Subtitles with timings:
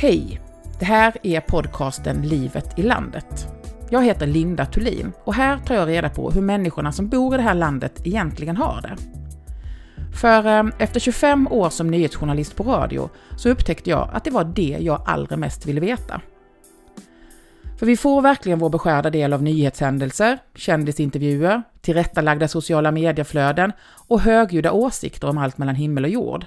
[0.00, 0.40] Hej!
[0.78, 3.48] Det här är podcasten Livet i landet.
[3.90, 7.36] Jag heter Linda Thulin och här tar jag reda på hur människorna som bor i
[7.36, 8.96] det här landet egentligen har det.
[10.20, 14.44] För eh, efter 25 år som nyhetsjournalist på radio så upptäckte jag att det var
[14.44, 16.20] det jag allra mest ville veta.
[17.78, 23.72] För vi får verkligen vår beskärda del av nyhetshändelser, kändisintervjuer, tillrättalagda sociala medieflöden
[24.08, 26.46] och högljudda åsikter om allt mellan himmel och jord.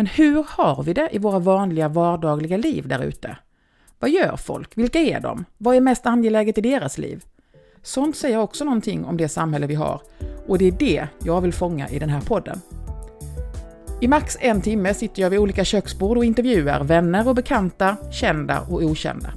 [0.00, 3.36] Men hur har vi det i våra vanliga vardagliga liv där ute?
[3.98, 4.78] Vad gör folk?
[4.78, 5.44] Vilka är de?
[5.58, 7.24] Vad är mest angeläget i deras liv?
[7.82, 10.00] Sånt säger också någonting om det samhälle vi har
[10.46, 12.60] och det är det jag vill fånga i den här podden.
[14.00, 18.60] I max en timme sitter jag vid olika köksbord och intervjuar vänner och bekanta, kända
[18.60, 19.32] och okända.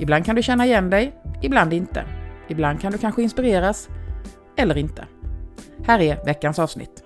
[0.00, 2.04] Ibland kan du känna igen dig, ibland inte.
[2.48, 3.88] Ibland kan du kanske inspireras,
[4.56, 5.04] eller inte.
[5.84, 7.04] Här är veckans avsnitt.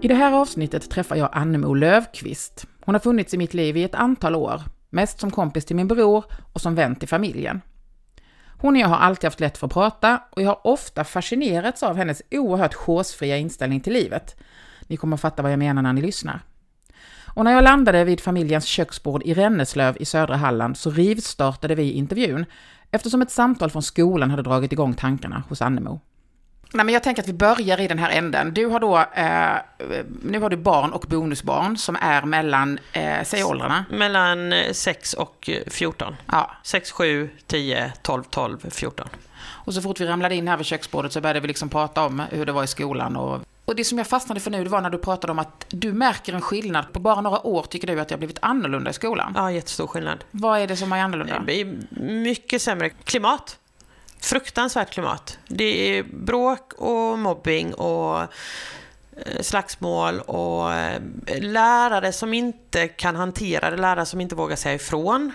[0.00, 2.66] I det här avsnittet träffar jag Annemo Lövqvist.
[2.80, 5.88] Hon har funnits i mitt liv i ett antal år, mest som kompis till min
[5.88, 7.60] bror och som vän till familjen.
[8.58, 11.82] Hon och jag har alltid haft lätt för att prata och jag har ofta fascinerats
[11.82, 14.36] av hennes oerhört chosefria inställning till livet.
[14.86, 16.40] Ni kommer att fatta vad jag menar när ni lyssnar.
[17.34, 21.92] Och när jag landade vid familjens köksbord i Renneslöv i södra Halland så rivstartade vi
[21.92, 22.46] intervjun
[22.90, 26.00] eftersom ett samtal från skolan hade dragit igång tankarna hos Annemo.
[26.72, 28.54] Nej, men jag tänker att vi börjar i den här änden.
[28.54, 29.56] Du har då, eh,
[30.22, 33.84] nu har du barn och bonusbarn som är mellan, eh, säg åldrarna.
[33.90, 36.16] Mellan 6 och 14.
[36.26, 36.50] Ja.
[36.62, 39.08] 6, 7, 10, 12, 12, 14.
[39.40, 42.22] Och så fort vi ramlade in här vid köksbordet så började vi liksom prata om
[42.30, 43.16] hur det var i skolan.
[43.16, 45.66] Och, och det som jag fastnade för nu, det var när du pratade om att
[45.68, 46.92] du märker en skillnad.
[46.92, 49.32] På bara några år tycker du att det har blivit annorlunda i skolan.
[49.36, 50.24] Ja, jättestor skillnad.
[50.30, 51.42] Vad är det som är annorlunda?
[51.46, 53.58] Det är mycket sämre klimat.
[54.20, 55.38] Fruktansvärt klimat.
[55.48, 58.26] Det är bråk och mobbing och eh,
[59.40, 61.00] slagsmål och eh,
[61.40, 65.32] lärare som inte kan hantera det, lärare som inte vågar säga ifrån,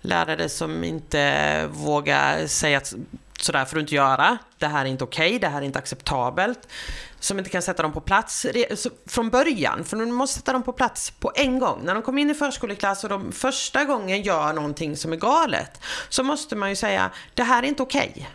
[0.00, 2.94] lärare som inte vågar säga att
[3.42, 5.78] sådär får du inte göra, det här är inte okej, okay, det här är inte
[5.78, 6.68] acceptabelt,
[7.20, 8.46] som inte kan sätta dem på plats
[9.06, 11.80] från början, för de måste sätta dem på plats på en gång.
[11.84, 15.80] När de kommer in i förskoleklass och de första gången gör någonting som är galet,
[16.08, 18.12] så måste man ju säga, det här är inte okej.
[18.16, 18.26] Okay.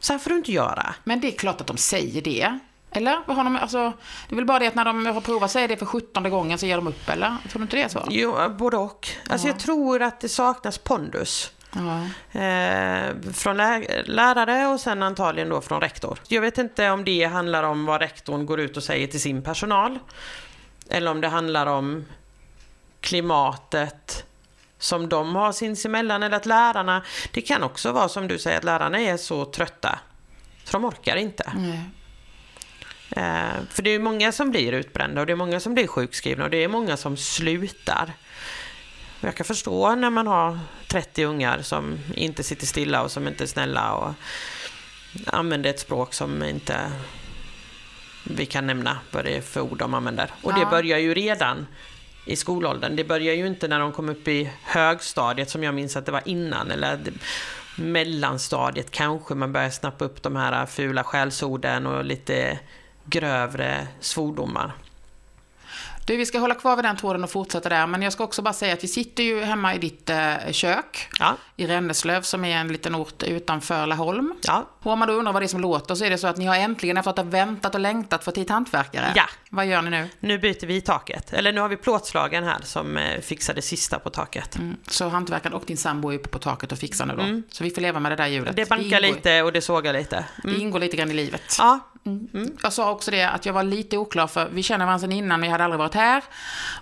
[0.00, 0.94] Så här får du inte göra.
[1.04, 2.58] Men det är klart att de säger det.
[2.92, 3.16] Eller?
[3.26, 3.92] har de, alltså,
[4.28, 6.58] det är väl bara det att när de har provat säga det för sjuttonde gången
[6.58, 7.36] så ger de upp, eller?
[7.48, 8.06] Tror du inte det är så?
[8.10, 9.08] Jo, både och.
[9.28, 11.52] Alltså, jag tror att det saknas pondus.
[12.32, 16.18] Eh, från lä lärare och sen antagligen då från rektor.
[16.28, 19.42] Jag vet inte om det handlar om vad rektorn går ut och säger till sin
[19.42, 19.98] personal.
[20.90, 22.04] Eller om det handlar om
[23.00, 24.24] klimatet
[24.78, 28.64] som de har sinsemellan eller att lärarna, det kan också vara som du säger att
[28.64, 29.98] lärarna är så trötta
[30.64, 31.52] så de orkar inte.
[31.56, 31.72] Mm.
[33.10, 36.44] Eh, för det är många som blir utbrända och det är många som blir sjukskrivna
[36.44, 38.12] och det är många som slutar.
[39.20, 40.58] Jag kan förstå när man har
[40.88, 44.12] 30 ungar som inte sitter stilla och som inte är snälla och
[45.26, 46.92] använder ett språk som inte
[48.24, 50.30] vi kan nämna vad det är för ord de använder.
[50.42, 51.66] Och det börjar ju redan
[52.26, 52.96] i skolåldern.
[52.96, 56.12] Det börjar ju inte när de kom upp i högstadiet som jag minns att det
[56.12, 56.70] var innan.
[56.70, 56.98] Eller
[57.76, 62.58] mellanstadiet kanske man börjar snappa upp de här fula skällsorden och lite
[63.04, 64.72] grövre svordomar.
[66.06, 68.42] Du, vi ska hålla kvar vid den tråden och fortsätta där, men jag ska också
[68.42, 71.36] bara säga att vi sitter ju hemma i ditt eh, kök ja.
[71.56, 74.34] i Renneslöv som är en liten ort utanför Laholm.
[74.42, 74.66] Ja.
[74.82, 76.36] Och om man då undrar vad det är som låter så är det så att
[76.36, 79.12] ni har äntligen efter att ha väntat och längtat fått hit hantverkare.
[79.16, 79.24] Ja.
[79.50, 80.08] Vad gör ni nu?
[80.20, 81.32] Nu byter vi taket.
[81.32, 84.56] Eller nu har vi plåtslagen här som eh, fixar det sista på taket.
[84.56, 84.76] Mm.
[84.86, 87.22] Så hantverkaren och din sambo är uppe på taket och fixar nu då?
[87.22, 87.42] Mm.
[87.50, 88.56] Så vi får leva med det där ljudet.
[88.56, 90.24] Det bankar det lite och det sågar lite.
[90.44, 90.54] Mm.
[90.56, 91.56] Det ingår lite grann i livet.
[91.58, 91.80] Ja.
[92.06, 92.28] Mm.
[92.34, 92.56] mm.
[92.62, 95.40] Jag sa också det att jag var lite oklar för vi känner varandra sedan innan
[95.40, 96.24] men jag hade aldrig varit här.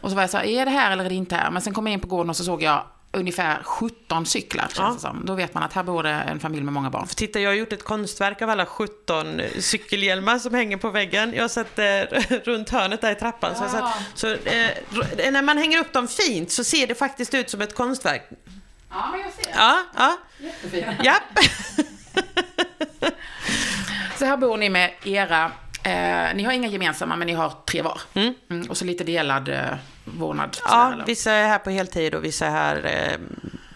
[0.00, 1.50] Och så var jag så här, är det här eller är det inte här?
[1.50, 4.92] Men sen kom jag in på gården och så såg jag ungefär 17 cyklar, ja.
[4.94, 5.26] det som.
[5.26, 7.06] Då vet man att här bor det en familj med många barn.
[7.06, 11.32] För titta, jag har gjort ett konstverk av alla 17 cykelhjälmar som hänger på väggen.
[11.36, 11.84] Jag sett eh,
[12.44, 13.53] runt hörnet där i trappan.
[13.54, 13.62] Ja.
[13.62, 17.50] Så, satt, så eh, när man hänger upp dem fint så ser det faktiskt ut
[17.50, 18.22] som ett konstverk.
[18.91, 19.53] Ja, men jag ser.
[19.56, 20.18] Ja, ja.
[20.38, 20.86] Jättefint.
[21.03, 21.14] Ja.
[24.18, 27.82] så här bor ni med era Eh, ni har inga gemensamma, men ni har tre
[27.82, 28.00] var.
[28.15, 28.34] Mm.
[28.50, 29.65] Mm, och så lite delad eh,
[30.04, 30.59] vårdnad.
[30.65, 33.18] Ja, sådär, vissa är här på heltid och vissa är här eh,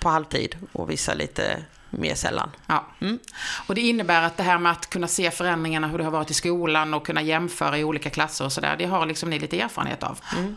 [0.00, 2.50] på halvtid och vissa lite mer sällan.
[2.66, 2.86] Ja.
[3.00, 3.18] Mm.
[3.66, 6.30] Och det innebär att det här med att kunna se förändringarna, hur det har varit
[6.30, 9.60] i skolan och kunna jämföra i olika klasser och sådär, det har liksom ni lite
[9.60, 10.20] erfarenhet av.
[10.36, 10.56] Mm.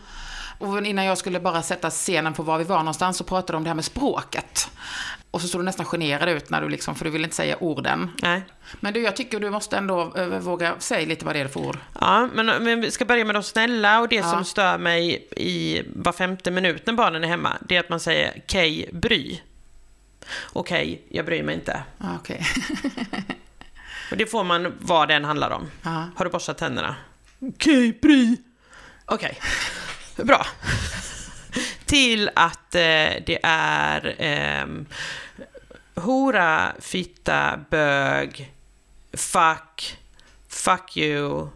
[0.58, 3.56] Och innan jag skulle bara sätta scenen på var vi var någonstans så pratade de
[3.56, 4.70] om det här med språket.
[5.36, 7.56] Och så såg du nästan generad ut när du liksom, för du ville inte säga
[7.60, 8.10] orden.
[8.22, 8.42] Nej.
[8.80, 11.60] Men du, jag tycker du måste ändå äh, våga säga lite vad det är för
[11.60, 11.78] ord.
[12.00, 14.30] Ja, men, men vi ska börja med de snälla och det ja.
[14.30, 18.00] som stör mig i var femte minut när barnen är hemma, det är att man
[18.00, 19.40] säger okej, bry.
[20.52, 21.82] Okej, jag bryr mig inte.
[22.20, 22.38] Okay.
[24.10, 25.70] och det får man vad den handlar om.
[25.82, 26.04] Ja.
[26.16, 26.94] Har du borstat tänderna?
[27.40, 28.36] Okej, bry.
[29.04, 29.38] Okej,
[30.16, 30.46] bra.
[31.86, 32.80] Till att eh,
[33.26, 34.66] det är eh,
[35.96, 38.52] hora, fitta, bög,
[39.12, 39.98] fuck,
[40.48, 41.48] fuck you.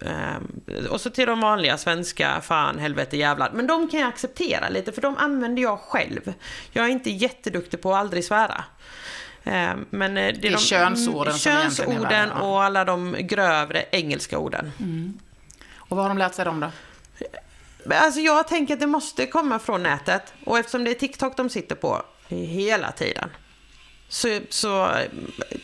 [0.00, 0.60] Um,
[0.90, 3.50] och så till de vanliga svenska, fan, helvete, jävlar.
[3.54, 6.32] Men de kan jag acceptera lite, för de använder jag själv.
[6.72, 8.64] Jag är inte jätteduktig på att aldrig svära.
[9.44, 14.72] Um, men det är, det är de, könsorden, könsorden och alla de grövre engelska orden.
[14.80, 15.18] Mm.
[15.76, 16.70] Och vad har de lärt sig dem då?
[17.94, 20.34] Alltså jag tänker att det måste komma från nätet.
[20.44, 23.30] Och eftersom det är TikTok de sitter på hela tiden
[24.12, 24.90] så, så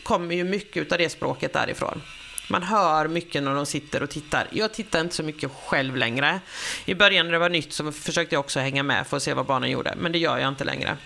[0.03, 2.01] kommer ju mycket av det språket därifrån.
[2.49, 4.47] Man hör mycket när de sitter och tittar.
[4.51, 6.39] Jag tittar inte så mycket själv längre.
[6.85, 9.33] I början när det var nytt så försökte jag också hänga med för att se
[9.33, 10.97] vad barnen gjorde, men det gör jag inte längre.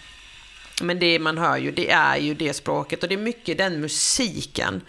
[0.81, 3.81] Men det man hör ju, det är ju det språket och det är mycket den
[3.81, 4.81] musiken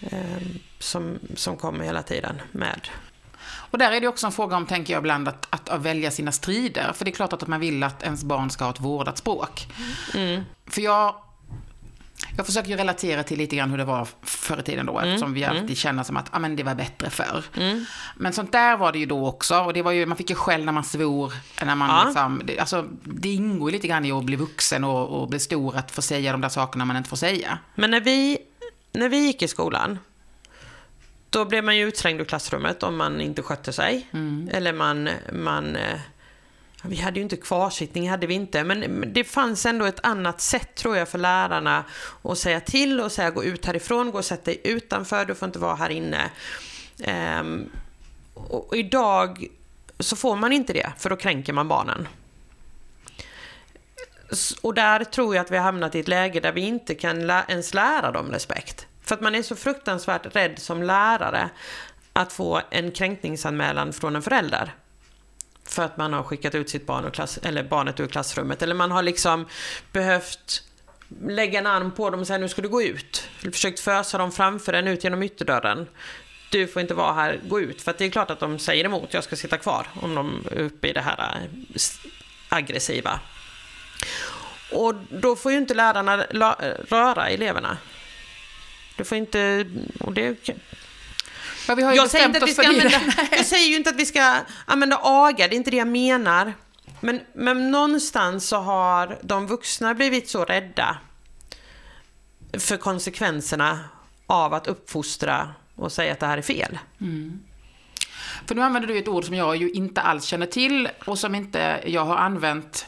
[0.00, 0.46] eh,
[0.78, 2.88] som, som kommer hela tiden med.
[3.42, 6.10] Och där är det också en fråga om, tänker jag ibland, att, att, att välja
[6.10, 6.92] sina strider.
[6.94, 9.66] För det är klart att man vill att ens barn ska ha ett vårdat språk.
[10.14, 10.44] Mm.
[10.66, 11.14] För jag
[12.40, 15.10] jag försöker ju relatera till lite grann hur det var förr i tiden då, mm.
[15.10, 15.74] eftersom vi alltid mm.
[15.74, 17.44] känner som att ah, men det var bättre förr.
[17.56, 17.84] Mm.
[18.16, 20.36] Men sånt där var det ju då också, och det var ju, man fick ju
[20.36, 21.32] skäll när man svor,
[21.64, 22.04] när man ja.
[22.04, 25.38] liksom, det, alltså, det ingår ju lite grann i att bli vuxen och, och bli
[25.38, 27.58] stor, att få säga de där sakerna man inte får säga.
[27.74, 28.38] Men när vi,
[28.92, 29.98] när vi gick i skolan,
[31.30, 34.06] då blev man ju utslängd ur klassrummet om man inte skötte sig.
[34.12, 34.48] Mm.
[34.52, 36.00] Eller man, man eh,
[36.82, 40.74] vi hade ju inte kvarsittning, hade vi inte, men det fanns ändå ett annat sätt
[40.74, 41.84] tror jag för lärarna
[42.22, 45.46] att säga till och säga gå ut härifrån, gå och sätt dig utanför, du får
[45.46, 46.30] inte vara här inne.
[47.40, 47.70] Um,
[48.34, 49.46] och idag
[49.98, 52.08] så får man inte det, för då kränker man barnen.
[54.62, 57.26] Och där tror jag att vi har hamnat i ett läge där vi inte kan
[57.26, 58.86] lä ens lära dem respekt.
[59.02, 61.50] För att man är så fruktansvärt rädd som lärare
[62.12, 64.74] att få en kränkningsanmälan från en förälder
[65.70, 68.62] för att man har skickat ut sitt barn klass, eller barnet ur klassrummet.
[68.62, 69.46] Eller man har liksom
[69.92, 70.62] behövt
[71.26, 73.28] lägga en arm på dem och säga nu ska du gå ut.
[73.40, 75.86] Eller försökt fösa dem framför en ut genom ytterdörren.
[76.50, 77.82] Du får inte vara här, gå ut.
[77.82, 79.86] För att det är klart att de säger emot, jag ska sitta kvar.
[80.02, 81.80] Om de är uppe i det här eh,
[82.48, 83.20] aggressiva.
[84.72, 86.16] Och då får ju inte lärarna
[86.88, 87.78] röra eleverna.
[88.96, 89.66] Du får inte,
[90.00, 90.48] och det
[91.70, 93.00] Ja, vi har ju jag, säger inte att vi ska använda,
[93.30, 94.36] jag säger ju inte att vi ska
[94.66, 96.52] använda aga, det är inte det jag menar.
[97.00, 100.98] Men, men någonstans så har de vuxna blivit så rädda
[102.58, 103.78] för konsekvenserna
[104.26, 106.78] av att uppfostra och säga att det här är fel.
[107.00, 107.40] Mm.
[108.46, 111.34] För nu använder du ett ord som jag ju inte alls känner till och som
[111.34, 112.86] inte jag har använt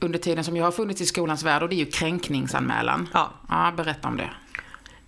[0.00, 3.08] under tiden som jag har funnits i skolans värld och det är ju kränkningsanmälan.
[3.12, 3.30] Ja.
[3.48, 4.30] ja berätta om det.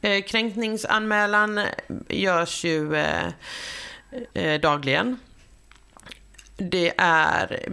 [0.06, 1.60] Eh, kränkningsanmälan
[2.08, 3.28] görs ju eh,
[4.34, 5.18] eh, dagligen.
[6.56, 7.68] Det är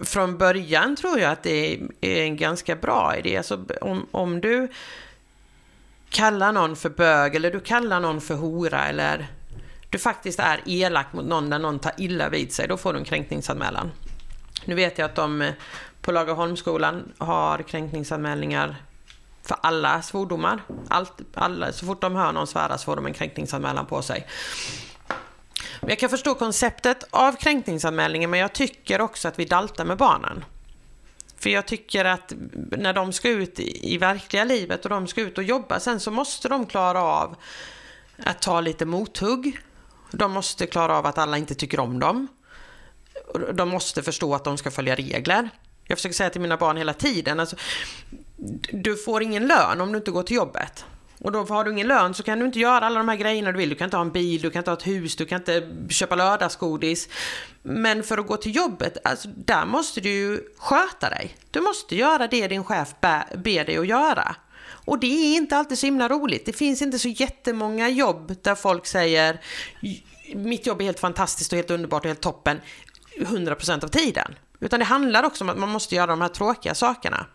[0.00, 3.36] från början tror jag att det är en ganska bra idé.
[3.36, 4.68] Alltså om, om du
[6.10, 9.26] kallar någon för bög eller du kallar någon för hora eller
[9.90, 12.98] du faktiskt är elak mot någon där någon tar illa vid sig, då får du
[12.98, 13.92] en kränkningsanmälan.
[14.64, 15.52] Nu vet jag att de eh,
[16.00, 18.76] på Lagerholmsskolan har kränkningsanmälningar
[19.46, 20.62] för alla svordomar.
[20.88, 24.26] Allt, alla, så fort de hör någon svära så får de en kränkningsanmälan på sig.
[25.80, 30.44] Jag kan förstå konceptet av kränkningsanmälningen men jag tycker också att vi daltar med barnen.
[31.38, 32.32] För jag tycker att
[32.70, 36.00] när de ska ut i, i verkliga livet och de ska ut och jobba sen
[36.00, 37.36] så måste de klara av
[38.24, 39.58] att ta lite mothugg.
[40.10, 42.28] De måste klara av att alla inte tycker om dem.
[43.54, 45.50] De måste förstå att de ska följa regler.
[45.84, 47.56] Jag försöker säga till mina barn hela tiden, alltså,
[48.72, 50.84] du får ingen lön om du inte går till jobbet.
[51.20, 53.52] Och då har du ingen lön så kan du inte göra alla de här grejerna
[53.52, 53.68] du vill.
[53.68, 55.68] Du kan inte ha en bil, du kan inte ha ett hus, du kan inte
[55.88, 57.08] köpa lördagsgodis.
[57.62, 61.36] Men för att gå till jobbet, alltså, där måste du ju sköta dig.
[61.50, 62.94] Du måste göra det din chef
[63.34, 64.36] ber dig att göra.
[64.68, 66.46] Och det är inte alltid så himla roligt.
[66.46, 69.40] Det finns inte så jättemånga jobb där folk säger
[70.34, 72.60] mitt jobb är helt fantastiskt och helt underbart och helt toppen
[73.18, 74.34] 100% av tiden.
[74.60, 77.26] Utan det handlar också om att man måste göra de här tråkiga sakerna.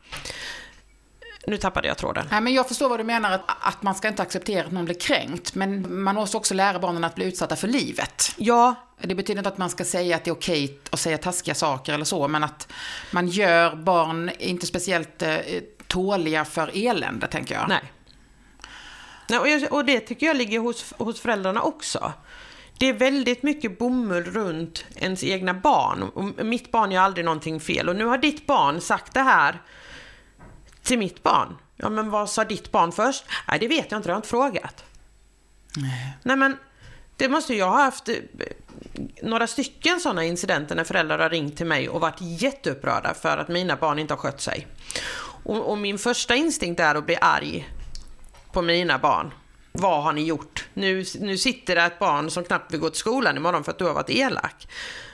[1.48, 2.28] Nu tappade jag tråden.
[2.32, 4.86] Nej, men jag förstår vad du menar, att, att man ska inte acceptera att någon
[4.86, 5.56] blir kränkt.
[5.56, 8.32] Men man måste också lära barnen att bli utsatta för livet.
[8.38, 8.76] Ja.
[9.02, 11.94] Det betyder inte att man ska säga att det är okej att säga taskiga saker
[11.94, 12.68] eller så, men att
[13.12, 15.38] man gör barn inte speciellt eh,
[15.88, 17.70] tåliga för elände, tänker jag.
[17.70, 17.92] Nej.
[19.30, 22.14] Nej och, jag, och det tycker jag ligger hos, hos föräldrarna också.
[22.78, 26.04] Det är väldigt mycket bomull runt ens egna barn.
[26.04, 27.90] Och mitt barn gör aldrig någonting fel.
[27.90, 29.62] Och nu har ditt barn sagt det här
[30.84, 31.58] till mitt barn.
[31.76, 33.26] Ja, men vad sa ditt barn först?
[33.48, 34.84] Nej, det vet jag inte, det har jag inte frågat.
[35.78, 36.18] Nej.
[36.24, 36.58] Nej, men
[37.18, 38.16] det måste jag ha haft eh,
[39.22, 43.48] några stycken sådana incidenter när föräldrar har ringt till mig och varit jätteupprörda för att
[43.48, 44.68] mina barn inte har skött sig.
[45.44, 47.70] Och, och min första instinkt är att bli arg
[48.52, 49.34] på mina barn.
[49.72, 50.66] Vad har ni gjort?
[50.74, 53.78] Nu, nu sitter det ett barn som knappt vill gå till skolan imorgon för att
[53.78, 54.68] du har varit elak.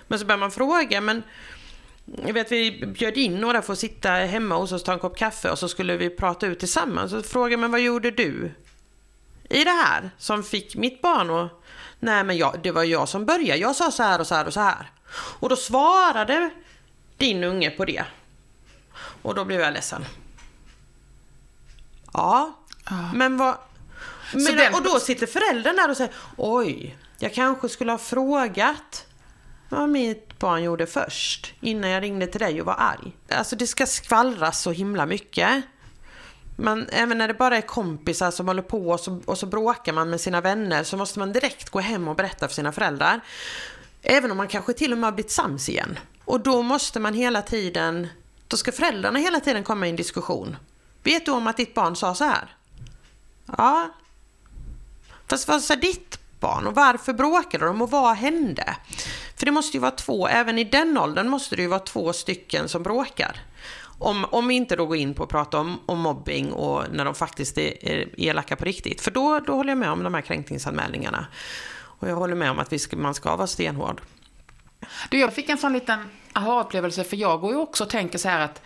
[0.07, 1.23] Men så börjar man fråga, men
[2.25, 4.99] jag vet vi bjöd in några för att sitta hemma hos oss och ta en
[4.99, 7.11] kopp kaffe och så skulle vi prata ut tillsammans.
[7.11, 8.51] Så frågade men vad gjorde du
[9.49, 11.51] i det här som fick mitt barn att...
[11.99, 13.59] Nej men jag, det var jag som började.
[13.59, 14.91] Jag sa så här och så här och så här.
[15.39, 16.49] Och då svarade
[17.17, 18.05] din unge på det.
[19.21, 20.05] Och då blev jag ledsen.
[22.13, 22.57] Ja,
[22.89, 23.11] ja.
[23.13, 23.57] men vad...
[24.33, 24.73] Men, den...
[24.73, 29.07] Och då sitter föräldern där och säger oj, jag kanske skulle ha frågat
[29.69, 33.11] vad mitt barn gjorde först innan jag ringde till dig och var arg.
[33.29, 35.63] Alltså det ska skvallras så himla mycket.
[36.55, 39.93] Men även när det bara är kompisar som håller på och så, och så bråkar
[39.93, 43.21] man med sina vänner så måste man direkt gå hem och berätta för sina föräldrar.
[44.01, 45.99] Även om man kanske till och med har blivit sams igen.
[46.25, 48.07] Och då måste man hela tiden,
[48.47, 50.57] då ska föräldrarna hela tiden komma i en diskussion.
[51.03, 52.55] Vet du om att ditt barn sa så här?
[53.57, 53.89] Ja.
[55.27, 58.75] Fast vad sa ditt barn och varför bråkade de och vad hände?
[59.35, 62.13] För det måste ju vara två, även i den åldern måste det ju vara två
[62.13, 63.41] stycken som bråkar.
[63.99, 67.05] Om, om vi inte då går in på att prata om, om mobbing och när
[67.05, 69.01] de faktiskt är, är elaka på riktigt.
[69.01, 71.27] För då, då håller jag med om de här kränkningsanmälningarna.
[71.99, 74.01] Och jag håller med om att vi ska, man ska vara stenhård.
[75.09, 75.99] Du, jag fick en sån liten
[76.33, 78.61] aha-upplevelse, för jag går ju också och tänker så här att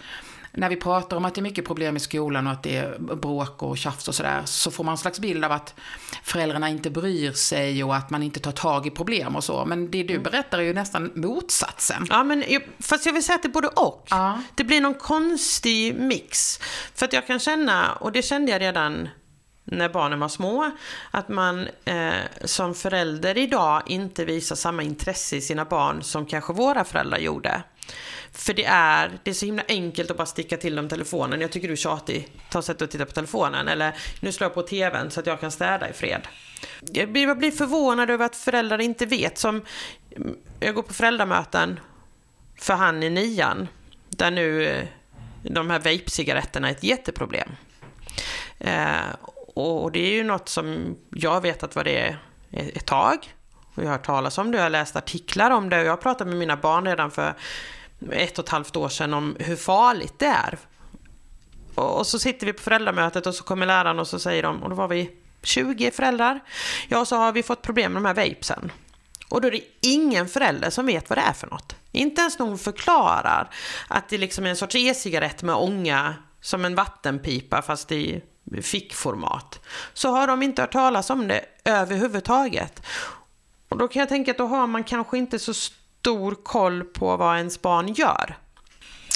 [0.53, 2.97] när vi pratar om att det är mycket problem i skolan och att det är
[2.99, 5.73] bråk och tjafs och sådär, så får man en slags bild av att
[6.23, 9.65] föräldrarna inte bryr sig och att man inte tar tag i problem och så.
[9.65, 10.23] Men det du mm.
[10.23, 12.07] berättar är ju nästan motsatsen.
[12.09, 12.43] Ja, men
[12.79, 14.07] fast jag vill säga att det är både och.
[14.09, 14.41] Ja.
[14.55, 16.59] Det blir någon konstig mix.
[16.95, 19.09] För att jag kan känna, och det kände jag redan
[19.63, 20.71] när barnen var små,
[21.11, 22.13] att man eh,
[22.45, 27.63] som förälder idag inte visar samma intresse i sina barn som kanske våra föräldrar gjorde.
[28.31, 31.41] För det är, det är så himla enkelt att bara sticka till dem telefonen.
[31.41, 32.27] Jag tycker du är tjatig.
[32.49, 33.67] Ta och sätt och titta på telefonen.
[33.67, 36.27] Eller nu slår jag på tvn så att jag kan städa i fred.
[36.81, 39.37] Jag blir, jag blir förvånad över att föräldrar inte vet.
[39.37, 39.65] Som,
[40.59, 41.79] jag går på föräldramöten
[42.59, 43.67] för han i nian.
[44.09, 44.87] Där nu eh,
[45.43, 47.49] de här vape-cigaretterna är ett jätteproblem.
[48.59, 49.15] Eh,
[49.55, 52.17] och det är ju något som jag vetat vad det är
[52.51, 53.17] ett tag.
[53.81, 55.97] Jag har hört talas om det, jag har läst artiklar om det och jag har
[55.97, 57.33] pratat med mina barn redan för
[58.11, 60.57] ett och ett halvt år sedan om hur farligt det är.
[61.75, 64.69] Och så sitter vi på föräldramötet och så kommer läraren och så säger de, och
[64.69, 65.11] då var vi
[65.43, 66.39] 20 föräldrar,
[66.87, 68.71] ja så har vi fått problem med de här vapesen.
[69.29, 71.75] Och då är det ingen förälder som vet vad det är för något.
[71.91, 73.49] Inte ens någon förklarar
[73.87, 78.21] att det liksom är en sorts e-cigarett med ånga som en vattenpipa fast i
[78.61, 79.59] fickformat.
[79.93, 82.81] Så har de inte hört talas om det överhuvudtaget.
[83.71, 87.17] Och då kan jag tänka att då har man kanske inte så stor koll på
[87.17, 88.37] vad ens barn gör.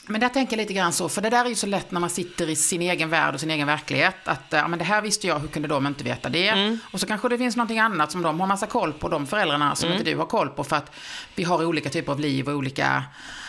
[0.07, 1.99] Men där tänker jag lite grann så, för det där är ju så lätt när
[1.99, 4.15] man sitter i sin egen värld och sin egen verklighet.
[4.23, 6.47] Att ja, men det här visste jag, hur kunde de inte veta det?
[6.47, 6.79] Mm.
[6.91, 9.75] Och så kanske det finns någonting annat som de har massa koll på, de föräldrarna
[9.75, 9.99] som mm.
[9.99, 10.63] inte du har koll på.
[10.63, 10.91] För att
[11.35, 13.03] vi har olika typer av liv och olika...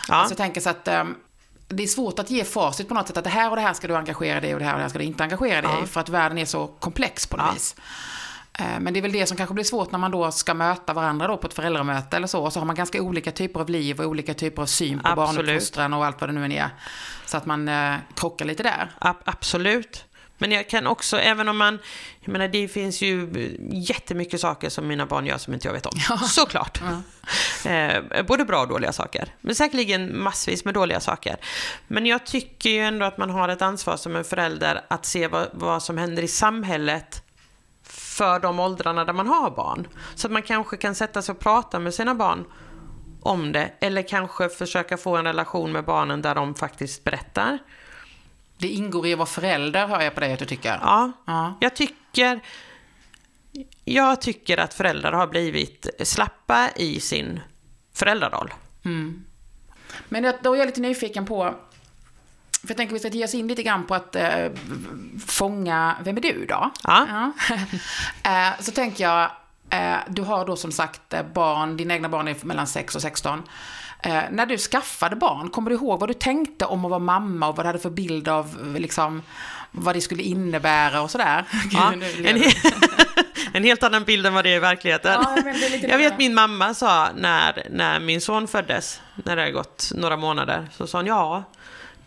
[0.07, 0.15] Ja.
[0.15, 1.15] Alltså jag tänker så att um,
[1.67, 3.73] det är svårt att ge facit på något sätt, att det här och det här
[3.73, 5.71] ska du engagera dig och det här och det här ska du inte engagera dig
[5.77, 5.83] ja.
[5.83, 5.87] i.
[5.87, 7.53] För att världen är så komplex på något ja.
[7.53, 7.75] vis.
[8.59, 10.93] Eh, men det är väl det som kanske blir svårt när man då ska möta
[10.93, 12.43] varandra då på ett föräldramöte eller så.
[12.43, 15.15] Och så har man ganska olika typer av liv och olika typer av syn på
[15.15, 16.69] barnuppfostran och allt vad det nu än är.
[17.25, 18.91] Så att man eh, krockar lite där.
[18.99, 20.03] Absolut.
[20.37, 21.79] Men jag kan också, även om man,
[22.19, 23.29] jag menar det finns ju
[23.71, 25.93] jättemycket saker som mina barn gör som inte jag vet om.
[26.09, 26.17] Ja.
[26.27, 26.81] Såklart.
[26.83, 27.01] Ja.
[27.65, 29.35] Eh, både bra och dåliga saker.
[29.41, 31.37] Men säkerligen massvis med dåliga saker.
[31.87, 35.27] Men jag tycker ju ändå att man har ett ansvar som en förälder att se
[35.27, 37.23] vad, vad som händer i samhället
[38.17, 39.87] för de åldrarna där man har barn.
[40.15, 42.45] Så att man kanske kan sätta sig och prata med sina barn
[43.21, 43.71] om det.
[43.79, 47.57] Eller kanske försöka få en relation med barnen där de faktiskt berättar.
[48.57, 50.79] Det ingår i att vara förälder, hör jag på dig att du tycker.
[50.81, 51.57] Ja, ja.
[51.59, 52.39] jag tycker...
[53.85, 57.39] Jag tycker att föräldrar har blivit slappa i sin
[57.93, 58.53] föräldraroll.
[58.85, 59.25] Mm.
[60.09, 61.55] Men då är jag lite nyfiken på,
[62.61, 64.51] för jag tänker vi ska ge oss in lite grann på att eh,
[65.27, 66.71] fånga, vem är du då?
[66.83, 67.07] Ja.
[67.09, 67.31] ja.
[68.31, 69.31] eh, så tänker jag,
[69.69, 73.01] eh, du har då som sagt eh, barn, dina egna barn är mellan 6 och
[73.01, 73.43] 16.
[73.99, 77.47] Eh, när du skaffade barn, kommer du ihåg vad du tänkte om att vara mamma
[77.47, 79.21] och vad du hade för bild av liksom,
[79.71, 81.45] vad det skulle innebära och sådär?
[81.71, 82.51] Ja, en, he
[83.53, 85.19] en, helt annan bild än vad det är i verkligheten.
[85.23, 85.37] Ja,
[85.89, 90.17] jag vet min mamma sa när, när min son föddes, när det hade gått några
[90.17, 91.43] månader, så sa hon ja,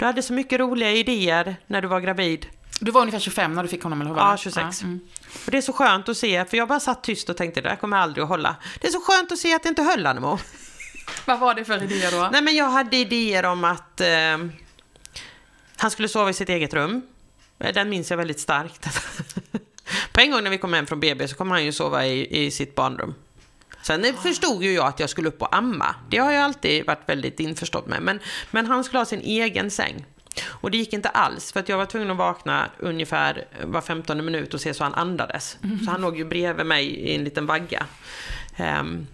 [0.00, 2.46] du hade så mycket roliga idéer när du var gravid.
[2.80, 4.56] Du var ungefär 25 när du fick honom, eller hur Ja, 26.
[4.80, 5.00] Ja, mm.
[5.44, 7.68] Och det är så skönt att se, för jag bara satt tyst och tänkte det
[7.68, 8.56] där kommer aldrig att hålla.
[8.80, 10.38] Det är så skönt att se att det inte höll, Anemo.
[11.24, 12.28] Vad var det för idéer då?
[12.32, 14.38] Nej, men jag hade idéer om att eh,
[15.76, 17.02] han skulle sova i sitt eget rum.
[17.58, 18.86] Den minns jag väldigt starkt.
[20.12, 22.46] På en gång när vi kom hem från BB så kom han ju sova i,
[22.46, 23.14] i sitt barnrum.
[23.90, 25.94] Sen förstod ju jag att jag skulle upp och amma.
[26.10, 28.02] Det har jag alltid varit väldigt införstådd med.
[28.02, 28.20] Men,
[28.50, 30.04] men han skulle ha sin egen säng.
[30.46, 34.24] Och det gick inte alls, för att jag var tvungen att vakna ungefär var 15
[34.24, 35.58] minut och se så han andades.
[35.62, 35.78] Mm.
[35.78, 37.86] Så han låg ju bredvid mig i en liten vagga.
[38.58, 39.06] Um,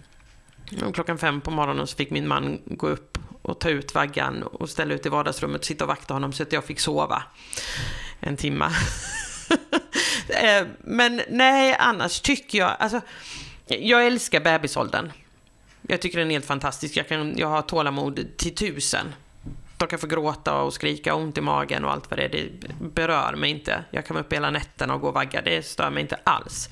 [0.85, 4.43] och klockan fem på morgonen så fick min man gå upp och ta ut vaggan
[4.43, 7.23] och ställa ut i vardagsrummet och sitta och vakta honom så att jag fick sova
[8.19, 8.71] en timma.
[10.29, 13.01] Ehm, men nej, annars tycker jag, alltså,
[13.67, 15.11] jag älskar bebisåldern.
[15.81, 16.97] Jag tycker den är helt fantastisk.
[16.97, 19.13] Jag, kan, jag har tålamod till tusen.
[19.77, 22.29] De kan få gråta och skrika, ont i magen och allt vad det är.
[22.29, 23.83] Det berör mig inte.
[23.91, 25.41] Jag kan vara uppe hela nätterna och gå och vagga.
[25.41, 26.69] Det stör mig inte alls.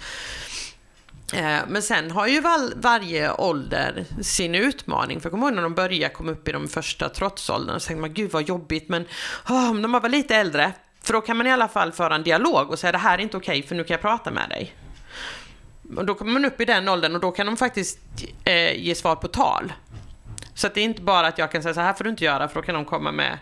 [1.33, 2.41] Eh, men sen har ju
[2.75, 5.19] varje ålder sin utmaning.
[5.19, 7.79] För jag kommer ihåg när de började komma upp i de första trotsåldern.
[7.79, 9.05] så tänkte man gud vad jobbigt men
[9.49, 10.71] oh, om de var lite äldre.
[11.03, 13.21] För då kan man i alla fall föra en dialog och säga det här är
[13.21, 14.75] inte okej för nu kan jag prata med dig.
[15.97, 17.99] Och då kommer man upp i den åldern och då kan de faktiskt
[18.43, 19.73] eh, ge svar på tal.
[20.53, 22.25] Så att det är inte bara att jag kan säga så här får du inte
[22.25, 23.37] göra för då kan de komma med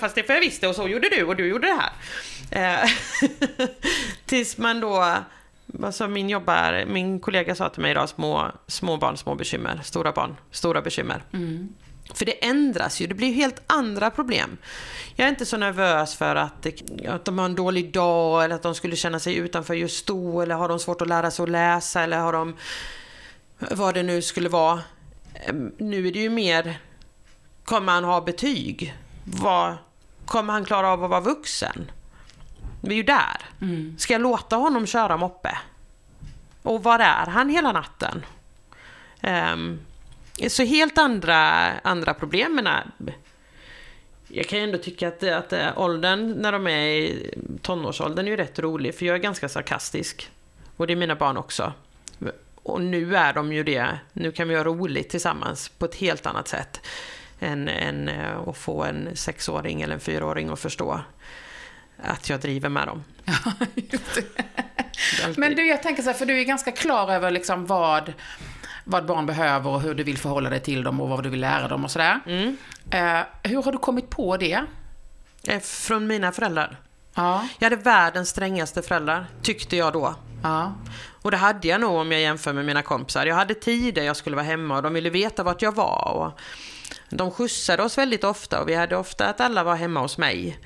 [0.00, 1.92] Fast det för jag visste och så gjorde du och du gjorde det här.
[2.82, 2.90] Eh,
[4.26, 5.16] tills man då,
[5.82, 10.12] alltså min jobbar, min kollega sa till mig idag, små, små barn, små bekymmer, stora
[10.12, 11.22] barn, stora bekymmer.
[11.32, 11.68] Mm.
[12.14, 14.56] För det ändras ju, det blir helt andra problem.
[15.16, 16.66] Jag är inte så nervös för att,
[17.08, 20.40] att de har en dålig dag eller att de skulle känna sig utanför just då
[20.40, 22.56] eller har de svårt att lära sig att läsa eller har de
[23.70, 24.80] vad det nu skulle vara.
[25.34, 26.78] Ehm, nu är det ju mer,
[27.64, 28.94] kommer han ha betyg?
[29.24, 29.76] Vad,
[30.26, 31.90] kommer han klara av att vara vuxen?
[32.80, 33.40] Vi är ju där.
[33.60, 33.96] Mm.
[33.98, 35.58] Ska jag låta honom köra moppe?
[36.62, 38.24] Och var är han hela natten?
[39.22, 39.80] Um,
[40.48, 41.38] så helt andra,
[41.78, 42.54] andra problem.
[42.54, 42.68] Men
[44.28, 48.30] jag kan ju ändå tycka att, att eh, åldern när de är i tonårsåldern är
[48.30, 50.30] ju rätt rolig, för jag är ganska sarkastisk.
[50.76, 51.72] Och det är mina barn också.
[52.54, 53.98] Och nu är de ju det.
[54.12, 56.80] Nu kan vi göra roligt tillsammans på ett helt annat sätt
[57.40, 61.00] än, än eh, att få en sexåring eller en fyraåring att förstå
[62.02, 63.04] att jag driver med dem.
[65.36, 68.12] Men du, jag tänker så här, för du är ganska klar över liksom vad,
[68.84, 71.40] vad barn behöver och hur du vill förhålla dig till dem och vad du vill
[71.40, 72.20] lära dem och sådär.
[72.26, 72.56] Mm.
[72.90, 74.64] Eh, hur har du kommit på det?
[75.48, 76.76] Eh, från mina föräldrar.
[77.14, 77.48] Ja.
[77.58, 80.14] Jag hade världens strängaste föräldrar, tyckte jag då.
[80.42, 80.72] Ja.
[81.22, 83.26] Och det hade jag nog om jag jämför med mina kompisar.
[83.26, 86.12] Jag hade tider jag skulle vara hemma och de ville veta vart jag var.
[86.12, 86.40] Och
[87.10, 90.58] de skjutsade oss väldigt ofta och vi hade ofta att alla var hemma hos mig.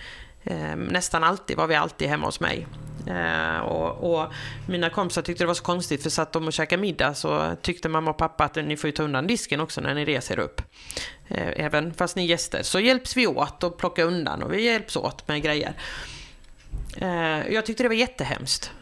[0.43, 2.67] Eh, nästan alltid var vi alltid hemma hos mig.
[3.07, 4.33] Eh, och, och,
[4.69, 7.89] mina kompisar tyckte det var så konstigt för satt de och käkade middag så tyckte
[7.89, 10.63] mamma och pappa att ni får ju ta undan disken också när ni reser upp.
[11.29, 12.63] Eh, även fast ni är gäster.
[12.63, 15.73] Så hjälps vi åt och plocka undan och vi hjälps åt med grejer.
[16.97, 18.73] Eh, jag tyckte det var jättehemskt.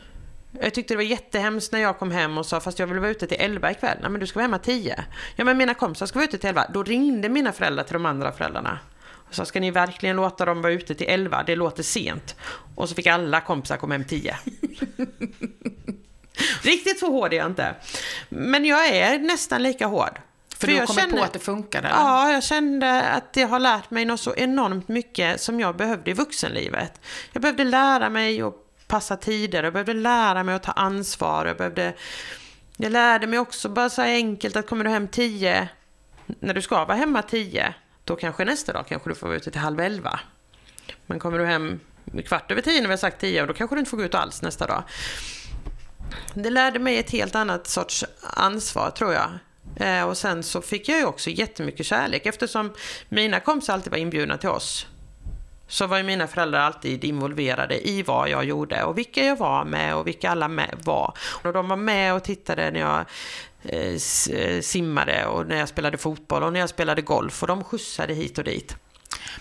[0.61, 3.11] Jag tyckte det var jättehemskt när jag kom hem och sa fast jag vill vara
[3.11, 3.99] ute till 11 ikväll.
[4.01, 5.05] Nej men du ska vara hemma 10.
[5.37, 6.67] Ja men mina kompisar ska vara ute till 11.
[6.75, 8.79] Då ringde mina föräldrar till de andra föräldrarna.
[9.35, 11.42] Och sa ska ni verkligen låta dem vara ute till 11?
[11.47, 12.37] Det låter sent.
[12.75, 14.37] Och så fick alla kompisar komma hem 10.
[16.62, 17.75] Riktigt så hård är jag inte.
[18.29, 20.20] Men jag är nästan lika hård.
[20.49, 21.88] För, För du kommit kände, på att det funkade?
[21.88, 26.11] Ja, jag kände att det har lärt mig något så enormt mycket som jag behövde
[26.11, 27.01] i vuxenlivet.
[27.33, 28.55] Jag behövde lära mig att
[28.87, 31.94] passa tider, jag behövde lära mig att ta ansvar, jag behövde...
[32.77, 35.68] Jag lärde mig också bara så enkelt att kommer du hem tio,
[36.27, 39.51] när du ska vara hemma tio, då kanske nästa dag kanske du får vara ute
[39.51, 40.21] till halv elva.
[41.07, 41.81] Men kommer du hem
[42.27, 44.14] kvart över tio när vi har sagt tio, då kanske du inte får gå ut
[44.14, 44.83] alls nästa dag.
[46.35, 49.31] Det lärde mig ett helt annat sorts ansvar tror jag.
[49.77, 52.73] Eh, och sen så fick jag ju också jättemycket kärlek eftersom
[53.09, 54.87] mina kompisar alltid var inbjudna till oss
[55.75, 59.65] så var ju mina föräldrar alltid involverade i vad jag gjorde och vilka jag var
[59.65, 61.15] med och vilka alla med var.
[61.43, 63.05] Och de var med och tittade när jag
[63.63, 63.93] eh,
[64.37, 68.15] eh simmade och när jag spelade fotboll och när jag spelade golf och de skjutsade
[68.15, 68.77] hit och dit.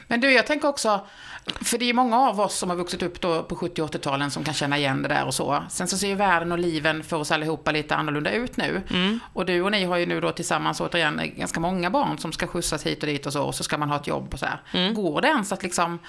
[0.08, 1.08] Men du, jag tänker också,
[1.46, 4.44] för det är många av oss som har vuxit upp då på 70 80-talen som
[4.44, 5.64] kan känna igen det där och så.
[5.70, 8.82] Sen så ser ju världen och liven för oss allihopa lite annorlunda ut nu.
[8.90, 9.20] Mm.
[9.34, 12.48] Och du och ni har ju nu då tillsammans återigen ganska många barn som ska
[12.48, 14.46] skjutsas hit och dit och så, och så ska man ha ett jobb och så
[14.46, 14.62] här.
[14.72, 14.94] Mm.
[14.94, 16.00] Går det ens att liksom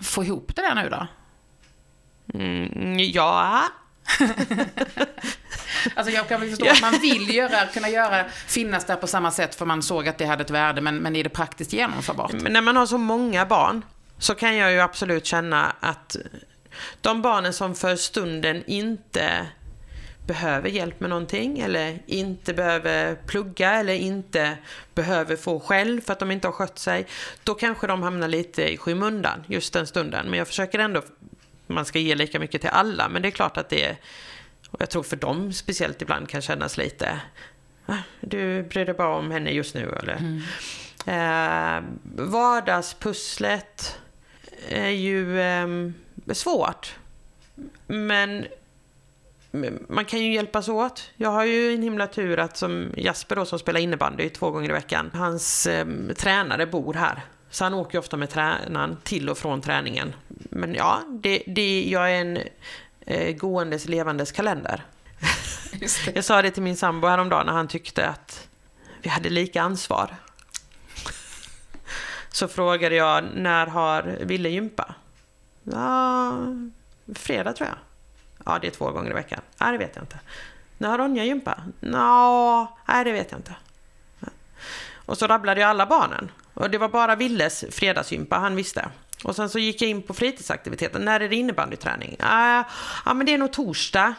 [0.00, 1.06] få ihop det där nu då?
[2.34, 3.62] Mm, ja.
[5.94, 9.30] alltså jag kan väl förstå att man vill göra, kunna göra, finnas där på samma
[9.30, 12.32] sätt för man såg att det hade ett värde, men, men är det praktiskt genomförbart?
[12.32, 13.82] Men när man har så många barn
[14.18, 16.16] så kan jag ju absolut känna att
[17.00, 19.46] de barnen som för stunden inte
[20.26, 24.56] behöver hjälp med någonting eller inte behöver plugga eller inte
[24.94, 27.06] behöver få själv för att de inte har skött sig,
[27.44, 30.26] då kanske de hamnar lite i skymundan just den stunden.
[30.26, 31.02] Men jag försöker ändå,
[31.66, 33.96] man ska ge lika mycket till alla, men det är klart att det är,
[34.70, 37.20] och jag tror för dem speciellt ibland kan kännas lite,
[37.86, 40.16] ah, du bryr dig bara om henne just nu eller?
[40.16, 40.42] Mm.
[41.06, 43.98] Eh, vardagspusslet
[44.68, 45.66] är ju eh,
[46.32, 46.94] svårt.
[47.86, 48.46] Men
[49.88, 51.10] man kan ju hjälpas åt.
[51.16, 54.70] Jag har ju en himla tur att som Jasper då som spelar innebandy två gånger
[54.70, 57.22] i veckan, hans eh, tränare bor här.
[57.50, 60.14] Så han åker ofta med tränaren till och från träningen.
[60.28, 62.38] Men ja, det, det, jag är en
[63.00, 64.84] eh, gåendes levandes kalender.
[66.14, 68.48] Jag sa det till min sambo häromdagen när han tyckte att
[69.02, 70.16] vi hade lika ansvar.
[72.36, 74.94] Så frågade jag, när har Ville gympa?
[75.62, 76.32] Ja,
[77.14, 77.78] fredag tror jag.
[78.44, 79.40] Ja, det är två gånger i veckan.
[79.60, 80.20] Nej, det vet jag inte.
[80.78, 81.62] När har Ronja gympa?
[81.80, 83.54] Nå, nej, det vet jag inte.
[84.94, 86.30] Och så rabblade jag alla barnen.
[86.54, 88.88] Och det var bara Villes fredagsgympa, han visste.
[89.24, 91.04] Och sen så gick jag in på fritidsaktiviteten.
[91.04, 92.16] När är det innebandyträning?
[92.18, 92.64] Ja,
[93.04, 94.14] ja men det är nog torsdag.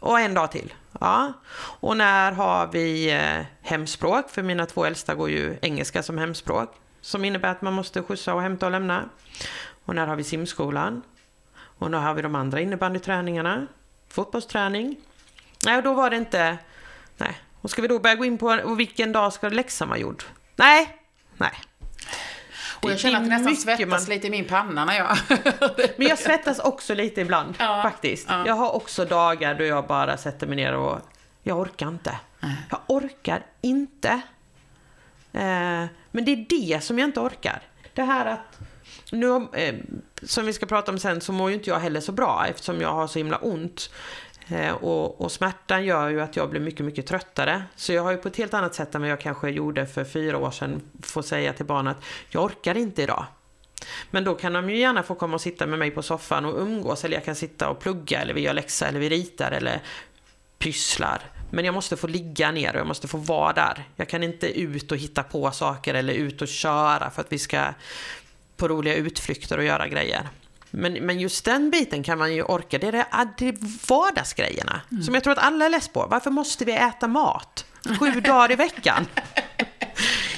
[0.00, 0.74] Och en dag till.
[1.00, 1.32] Ja.
[1.80, 4.30] Och när har vi eh, hemspråk?
[4.30, 6.74] För mina två äldsta går ju engelska som hemspråk.
[7.00, 9.08] Som innebär att man måste skjutsa och hämta och lämna.
[9.84, 11.02] Och när har vi simskolan?
[11.56, 13.66] Och när har vi de andra innebandyträningarna?
[14.08, 14.96] Fotbollsträning?
[15.64, 16.58] Nej, och då var det inte...
[17.16, 17.38] Nej.
[17.60, 20.24] Och ska vi då börja gå in på vilken dag ska läxan vara gjord?
[20.56, 20.98] Nej,
[21.36, 21.52] nej.
[22.82, 24.14] Och jag känner att det nästan svettas man...
[24.14, 25.16] lite i min panna när jag...
[25.96, 28.26] Men jag svettas också lite ibland, ja, faktiskt.
[28.28, 28.46] Ja.
[28.46, 31.00] Jag har också dagar då jag bara sätter mig ner och...
[31.42, 32.16] Jag orkar inte.
[32.40, 32.56] Nej.
[32.70, 34.20] Jag orkar inte.
[35.32, 37.62] Eh, men det är det som jag inte orkar.
[37.94, 38.60] Det här att...
[39.12, 39.74] Nu, eh,
[40.22, 42.80] som vi ska prata om sen så mår ju inte jag heller så bra eftersom
[42.80, 43.90] jag har så himla ont.
[44.48, 47.62] Eh, och, och, smärtan gör ju att jag blir mycket, mycket tröttare.
[47.76, 50.04] Så jag har ju på ett helt annat sätt än vad jag kanske gjorde för
[50.04, 53.26] fyra år sedan få säga till barnen att jag orkar inte idag.
[54.10, 56.60] Men då kan de ju gärna få komma och sitta med mig på soffan och
[56.60, 59.82] umgås eller jag kan sitta och plugga eller vi gör läxa eller vi ritar eller
[60.58, 61.20] pysslar.
[61.50, 63.84] Men jag måste få ligga ner och jag måste få vara där.
[63.96, 67.38] Jag kan inte ut och hitta på saker eller ut och köra för att vi
[67.38, 67.64] ska
[68.56, 70.28] på roliga utflykter och göra grejer.
[70.70, 72.78] Men, men just den biten kan man ju orka.
[72.78, 73.04] Det är,
[73.38, 75.02] det är vardagsgrejerna mm.
[75.02, 76.06] som jag tror att alla är less på.
[76.10, 77.66] Varför måste vi äta mat
[78.00, 79.06] sju dagar i veckan?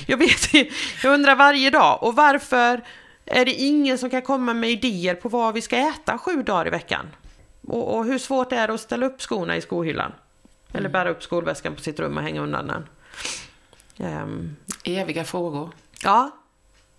[0.07, 0.55] Jag vet
[1.03, 2.03] jag undrar varje dag.
[2.03, 2.85] Och varför
[3.27, 6.67] är det ingen som kan komma med idéer på vad vi ska äta sju dagar
[6.67, 7.07] i veckan?
[7.67, 10.13] Och, och hur svårt är det att ställa upp skorna i skohyllan?
[10.73, 10.93] Eller mm.
[10.93, 12.87] bära upp skolväskan på sitt rum och hänga undan den?
[14.23, 15.71] Um, Eviga frågor.
[16.03, 16.31] Ja.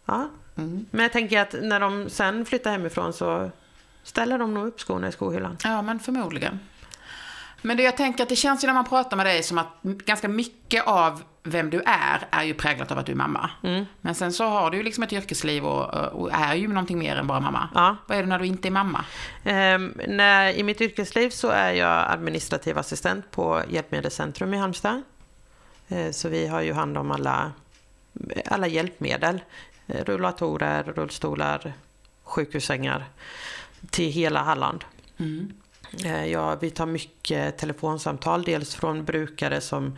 [0.06, 0.30] ja.
[0.58, 0.86] Mm.
[0.92, 3.52] Men jag tänker att när de sen flyttar hemifrån så
[4.04, 5.58] ställer de nog upp skorna i skohyllan.
[5.64, 6.60] Ja, men förmodligen.
[7.62, 9.68] Men det jag tänker att det känns ju när man pratar med dig som att
[9.82, 13.50] ganska mycket av vem du är, är ju präglat av att du är mamma.
[13.64, 13.86] Mm.
[14.02, 17.16] Men sen så har du ju liksom ett yrkesliv och, och, är ju någonting mer
[17.16, 17.70] än bara mamma.
[17.76, 17.98] Ja.
[18.08, 19.06] Vad är du när du inte är mamma?
[19.46, 25.02] Um, när, I mitt yrkesliv så är jag administrativ assistent på Hjälpmedelscentrum i Halmstad.
[25.92, 27.52] Uh, så vi har ju hand om alla,
[28.46, 29.42] alla hjälpmedel.
[29.90, 31.74] Uh, rullatorer, rullstolar,
[32.24, 33.06] sjukhussängar
[33.90, 34.84] till hela Halland.
[35.18, 35.52] Mm.
[36.06, 39.98] Uh, ja, vi tar mycket telefonsamtal, dels från brukare som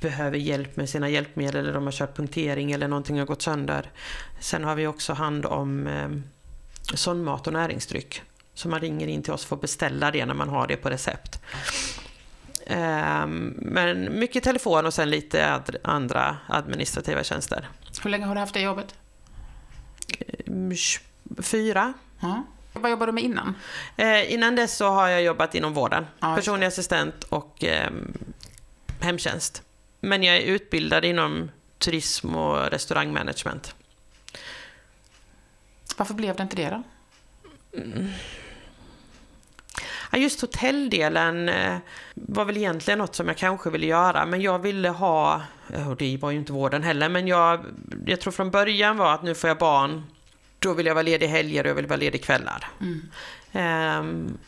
[0.00, 3.90] behöver hjälp med sina hjälpmedel eller de har kört punktering eller någonting har gått sönder.
[4.40, 6.08] Sen har vi också hand om eh,
[6.94, 8.22] sondmat och näringsdryck.
[8.54, 10.90] Så man ringer in till oss för att beställa det när man har det på
[10.90, 11.40] recept.
[12.66, 17.68] Eh, men mycket telefon och sen lite ad andra administrativa tjänster.
[18.02, 18.94] Hur länge har du haft det jobbet?
[20.46, 20.76] Mm,
[21.42, 21.92] fyra.
[22.22, 22.42] Mm.
[22.72, 23.54] Vad jobbade du med innan?
[23.96, 26.06] Eh, innan dess så har jag jobbat inom vården.
[26.20, 27.90] Ja, Personlig assistent och eh,
[29.00, 29.62] hemtjänst.
[30.00, 33.74] Men jag är utbildad inom turism och restaurangmanagement.
[35.96, 36.82] Varför blev det inte det då?
[37.78, 38.08] Mm.
[40.12, 41.76] Ja, just hotelldelen eh,
[42.14, 45.42] var väl egentligen något som jag kanske ville göra, men jag ville ha,
[45.88, 47.64] och det var ju inte vården heller, men jag,
[48.06, 50.02] jag tror från början var att nu får jag barn,
[50.58, 52.70] då vill jag vara ledig helger och jag vill vara ledig kvällar.
[53.52, 54.38] Um,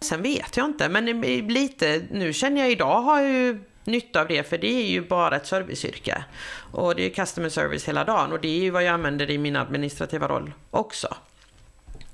[0.00, 4.28] sen vet jag inte, men lite, nu känner jag idag har jag ju nytta av
[4.28, 6.24] det, för det är ju bara ett serviceyrke.
[6.72, 9.38] Och det är customer service hela dagen och det är ju vad jag använder i
[9.38, 11.16] min administrativa roll också.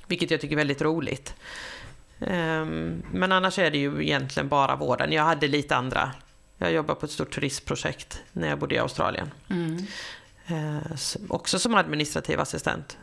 [0.07, 1.35] Vilket jag tycker är väldigt roligt.
[2.19, 5.13] Um, men annars är det ju egentligen bara vården.
[5.13, 6.13] Jag hade lite andra.
[6.59, 9.31] Jag jobbade på ett stort turistprojekt när jag bodde i Australien.
[9.51, 9.87] Mm.
[10.51, 10.93] Uh,
[11.29, 12.99] också som administrativ assistent.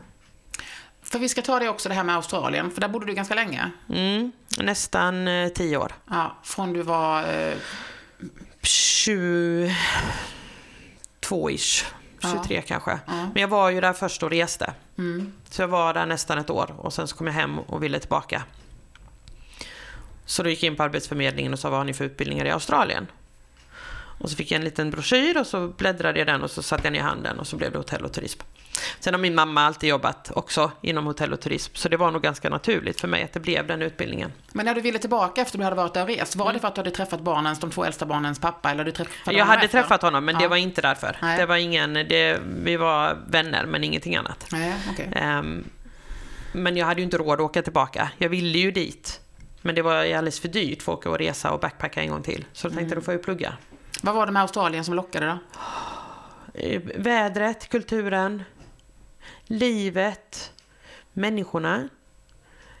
[1.02, 3.34] För vi ska ta det också, det här med Australien, för där bodde du ganska
[3.34, 3.70] länge.
[3.88, 5.92] Mm, nästan eh, tio år.
[6.10, 7.24] Ja, från du var...
[9.08, 9.72] Eh...
[11.24, 11.84] 22-ish.
[12.22, 12.62] 23 ja.
[12.66, 12.90] kanske.
[12.90, 13.30] Ja.
[13.34, 14.72] Men jag var ju där först och reste.
[14.98, 15.32] Mm.
[15.50, 17.98] Så jag var där nästan ett år och sen så kom jag hem och ville
[17.98, 18.42] tillbaka.
[20.26, 22.50] Så då gick jag in på Arbetsförmedlingen och sa vad har ni för utbildningar i
[22.50, 23.06] Australien?
[24.18, 26.84] Och så fick jag en liten broschyr och så bläddrade jag den och så satte
[26.84, 28.40] jag ner handen och så blev det hotell och turism.
[29.00, 32.22] Sen har min mamma alltid jobbat också inom hotell och turism, så det var nog
[32.22, 34.32] ganska naturligt för mig att det blev den utbildningen.
[34.52, 36.58] Men när du ville tillbaka efter att du hade varit där och rest, var det
[36.58, 38.70] för att du hade träffat barnens, de två äldsta barnens pappa?
[38.70, 38.92] Eller du
[39.26, 39.80] jag hade efter?
[39.80, 40.40] träffat honom, men ja.
[40.40, 41.16] det var inte därför.
[41.22, 41.38] Nej.
[41.38, 44.46] Det var ingen, det, vi var vänner, men ingenting annat.
[44.52, 45.06] Nej, okay.
[45.06, 45.64] um, ehm,
[46.52, 48.10] men jag hade ju inte råd att åka tillbaka.
[48.18, 49.20] Jag ville ju dit.
[49.62, 52.22] Men det var alldeles för dyrt för att åka och resa och backpacka en gång
[52.22, 52.44] till.
[52.52, 52.98] Så då tänkte jag, mm.
[52.98, 53.52] då får jag plugga.
[54.02, 55.38] Vad var det med Australien som lockade då?
[56.54, 58.44] Eh, vädret, kulturen,
[59.46, 60.52] livet,
[61.12, 61.88] människorna.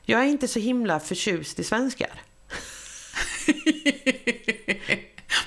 [0.02, 2.10] Jag är inte så himla förtjust i svenskar.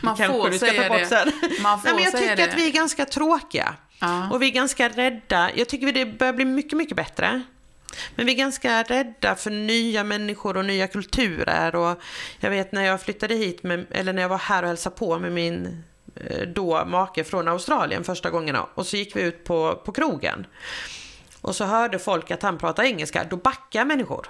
[0.02, 1.34] Man får säga det.
[1.62, 2.44] Man får Nej, men jag tycker det.
[2.44, 3.76] att vi är ganska tråkiga.
[4.00, 4.30] Ja.
[4.32, 5.52] Och vi är ganska rädda.
[5.56, 7.42] Jag tycker det börjar bli mycket, mycket bättre.
[8.16, 11.76] Men vi är ganska rädda för nya människor och nya kulturer.
[11.76, 12.02] Och
[12.40, 15.20] jag vet när jag flyttade hit, med, eller när jag var här och hälsade på
[15.20, 15.84] med min
[16.20, 18.68] Eh, då make från Australien första gångerna.
[18.74, 20.46] Och så gick vi ut på, på krogen.
[21.42, 23.24] Och så hörde folk att han pratade engelska.
[23.30, 24.28] Då backar människor.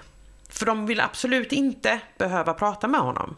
[0.50, 3.36] För de vill absolut inte behöva prata med honom.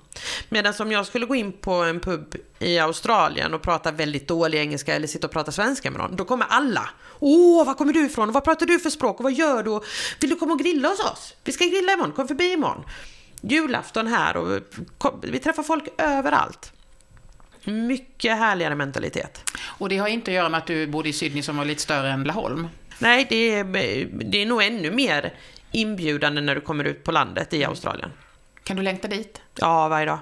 [0.50, 4.60] Medan om jag skulle gå in på en pub i Australien och prata väldigt dålig
[4.60, 6.90] engelska eller sitta och prata svenska med någon, då kommer alla.
[7.20, 8.32] Åh, var kommer du ifrån?
[8.32, 9.18] vad pratar du för språk?
[9.18, 9.80] Och vad gör du?
[10.20, 11.36] Vill du komma och grilla hos oss?
[11.44, 12.84] Vi ska grilla imorgon, kom förbi imorgon.
[13.42, 14.62] Julafton här och
[15.22, 16.74] vi träffar folk överallt.
[17.70, 19.52] Mycket härligare mentalitet.
[19.62, 21.82] Och det har inte att göra med att du bodde i Sydney som var lite
[21.82, 22.68] större än Laholm?
[23.00, 23.64] Nej, det är,
[24.24, 25.34] det är nog ännu mer
[25.72, 28.12] inbjudande när du kommer ut på landet i Australien.
[28.64, 29.42] Kan du längta dit?
[29.56, 30.20] Ja, varje dag.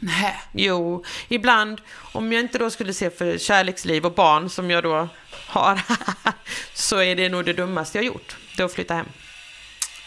[0.00, 0.34] Nej.
[0.52, 1.80] Jo, ibland
[2.12, 5.08] om jag inte då skulle se för kärleksliv och barn som jag då
[5.48, 5.80] har
[6.74, 8.36] så är det nog det dummaste jag gjort.
[8.56, 9.06] Det att flytta hem.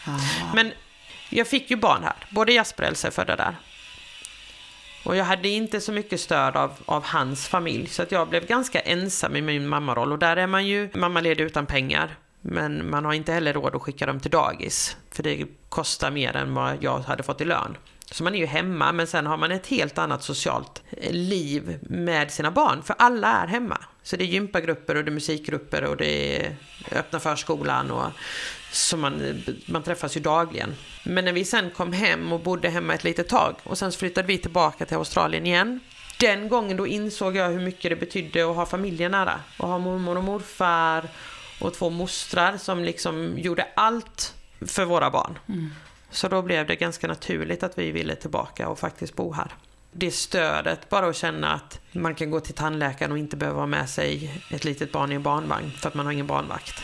[0.06, 0.18] Ah.
[0.54, 0.72] Men
[1.30, 2.16] jag fick ju barn här.
[2.30, 3.56] Både Jasper och Elsa är födda där.
[5.04, 8.46] Och jag hade inte så mycket stöd av, av hans familj, så att jag blev
[8.46, 10.12] ganska ensam i min mammaroll.
[10.12, 12.16] Och där är man ju mammaledig utan pengar.
[12.40, 16.36] Men man har inte heller råd att skicka dem till dagis, för det kostar mer
[16.36, 17.76] än vad jag hade fått i lön.
[18.10, 21.78] Så man är ju hemma, men sen har man ett helt annat socialt eh, liv
[21.82, 23.78] med sina barn, för alla är hemma.
[24.02, 26.56] Så det är gympagrupper och det är musikgrupper och det är
[26.92, 28.10] öppna förskolan och
[28.72, 30.74] så man, man träffas ju dagligen.
[31.04, 34.28] Men när vi sen kom hem och bodde hemma ett litet tag och sen flyttade
[34.28, 35.80] vi tillbaka till Australien igen.
[36.20, 39.40] Den gången då insåg jag hur mycket det betydde att ha familjen nära.
[39.58, 41.08] Och ha mormor och morfar
[41.60, 44.34] och två mostrar som liksom gjorde allt
[44.66, 45.38] för våra barn.
[45.48, 45.70] Mm.
[46.10, 49.52] Så då blev det ganska naturligt att vi ville tillbaka och faktiskt bo här.
[49.92, 53.66] Det stödet, bara att känna att man kan gå till tandläkaren och inte behöva ha
[53.66, 56.82] med sig ett litet barn i en barnvagn för att man har ingen barnvakt.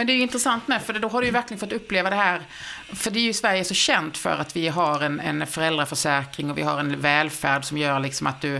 [0.00, 2.16] Men det är ju intressant med, för då har du ju verkligen fått uppleva det
[2.16, 2.40] här.
[2.92, 6.58] För det är ju Sverige så känt för att vi har en, en föräldraförsäkring och
[6.58, 8.56] vi har en välfärd som gör liksom att du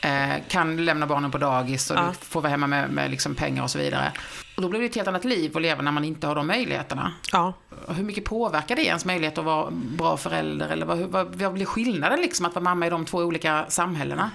[0.00, 2.14] eh, kan lämna barnen på dagis och ja.
[2.20, 4.12] du får vara hemma med, med liksom pengar och så vidare.
[4.56, 6.46] Och då blir det ett helt annat liv att leva när man inte har de
[6.46, 7.12] möjligheterna.
[7.32, 7.52] Ja.
[7.88, 10.68] Hur mycket påverkar det ens möjlighet att vara bra förälder?
[10.68, 14.30] Eller vad, vad, vad blir skillnaden liksom att vara mamma i de två olika samhällena?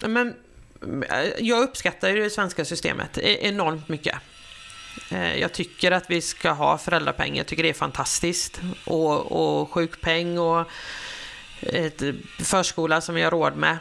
[0.00, 0.34] Men,
[1.38, 4.16] jag uppskattar ju det svenska systemet e- enormt mycket.
[5.10, 7.36] Eh, jag tycker att vi ska ha föräldrapeng.
[7.36, 8.60] Jag tycker det är fantastiskt.
[8.84, 10.68] Och, och sjukpeng och
[11.60, 12.02] ett
[12.38, 13.78] förskola som vi har råd med.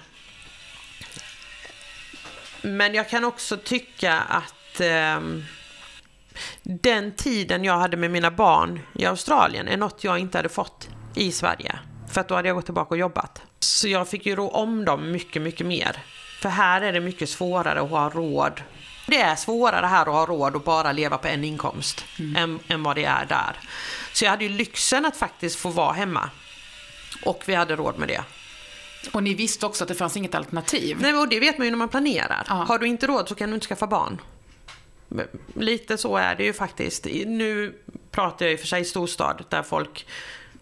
[2.61, 5.19] Men jag kan också tycka att eh,
[6.63, 10.89] den tiden jag hade med mina barn i Australien är något jag inte hade fått
[11.15, 11.79] i Sverige.
[12.11, 13.41] För att då hade jag gått tillbaka och jobbat.
[13.59, 15.97] Så jag fick ju rå om dem mycket, mycket mer.
[16.41, 18.61] För här är det mycket svårare att ha råd
[19.07, 22.35] det är svårare här att ha råd att bara leva på en inkomst mm.
[22.35, 23.59] än, än vad det är där.
[24.13, 26.29] Så jag hade ju lyxen att faktiskt få vara hemma.
[27.25, 28.23] Och vi hade råd med det.
[29.11, 30.97] Och ni visste också att det fanns inget alternativ?
[30.99, 32.45] Nej, och det vet man ju när man planerar.
[32.47, 32.53] Ja.
[32.53, 34.21] Har du inte råd så kan du inte skaffa barn.
[35.53, 37.05] Lite så är det ju faktiskt.
[37.25, 37.75] Nu
[38.11, 40.07] pratar jag i och för sig storstad där folk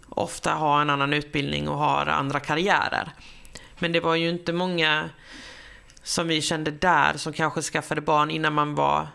[0.08, 3.10] ofta har en annan utbildning och har andra karriärer.
[3.78, 5.10] Men det var ju inte många
[6.06, 9.08] som vi kände där som kanske skaffade barn innan man var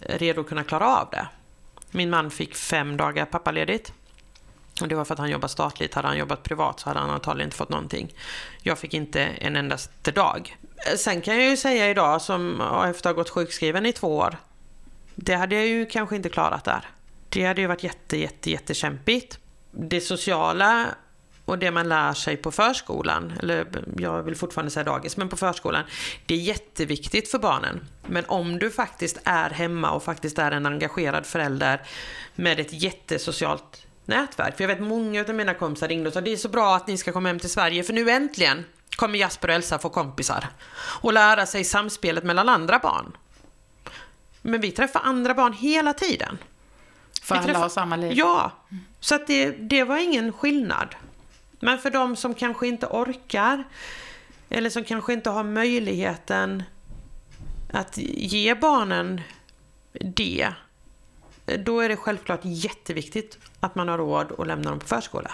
[0.00, 1.28] eh, redo att kunna klara av det.
[1.90, 3.92] Min man fick fem dagar pappaledigt.
[4.80, 5.94] Och det var för att han jobbade statligt.
[5.94, 8.14] Hade han jobbat privat så hade han antagligen inte fått någonting.
[8.62, 10.56] Jag fick inte en endaste dag.
[10.86, 14.16] Eh, sen kan jag ju säga idag, som efter att ha gått sjukskriven i två
[14.16, 14.36] år,
[15.14, 16.88] det hade jag ju kanske inte klarat där.
[17.28, 19.38] Det hade ju varit jätte, jätte, jättekämpigt.
[19.70, 20.86] Det sociala
[21.50, 23.66] och det man lär sig på förskolan, eller
[23.98, 25.84] jag vill fortfarande säga dagis, men på förskolan,
[26.26, 27.86] det är jätteviktigt för barnen.
[28.06, 31.82] Men om du faktiskt är hemma och faktiskt är en engagerad förälder
[32.34, 34.56] med ett jättesocialt nätverk.
[34.56, 36.86] För jag vet många av mina kompisar ringde och sa det är så bra att
[36.86, 38.64] ni ska komma hem till Sverige för nu äntligen
[38.96, 40.48] kommer Jasper och Elsa få kompisar
[41.00, 43.16] och lära sig samspelet mellan andra barn.
[44.42, 46.38] Men vi träffar andra barn hela tiden.
[47.22, 48.12] För alla har samma liv?
[48.14, 48.52] Ja,
[49.00, 50.94] så att det, det var ingen skillnad.
[51.60, 53.64] Men för de som kanske inte orkar
[54.48, 56.62] eller som kanske inte har möjligheten
[57.72, 59.20] att ge barnen
[60.00, 60.48] det,
[61.58, 65.30] då är det självklart jätteviktigt att man har råd att lämna dem på förskola.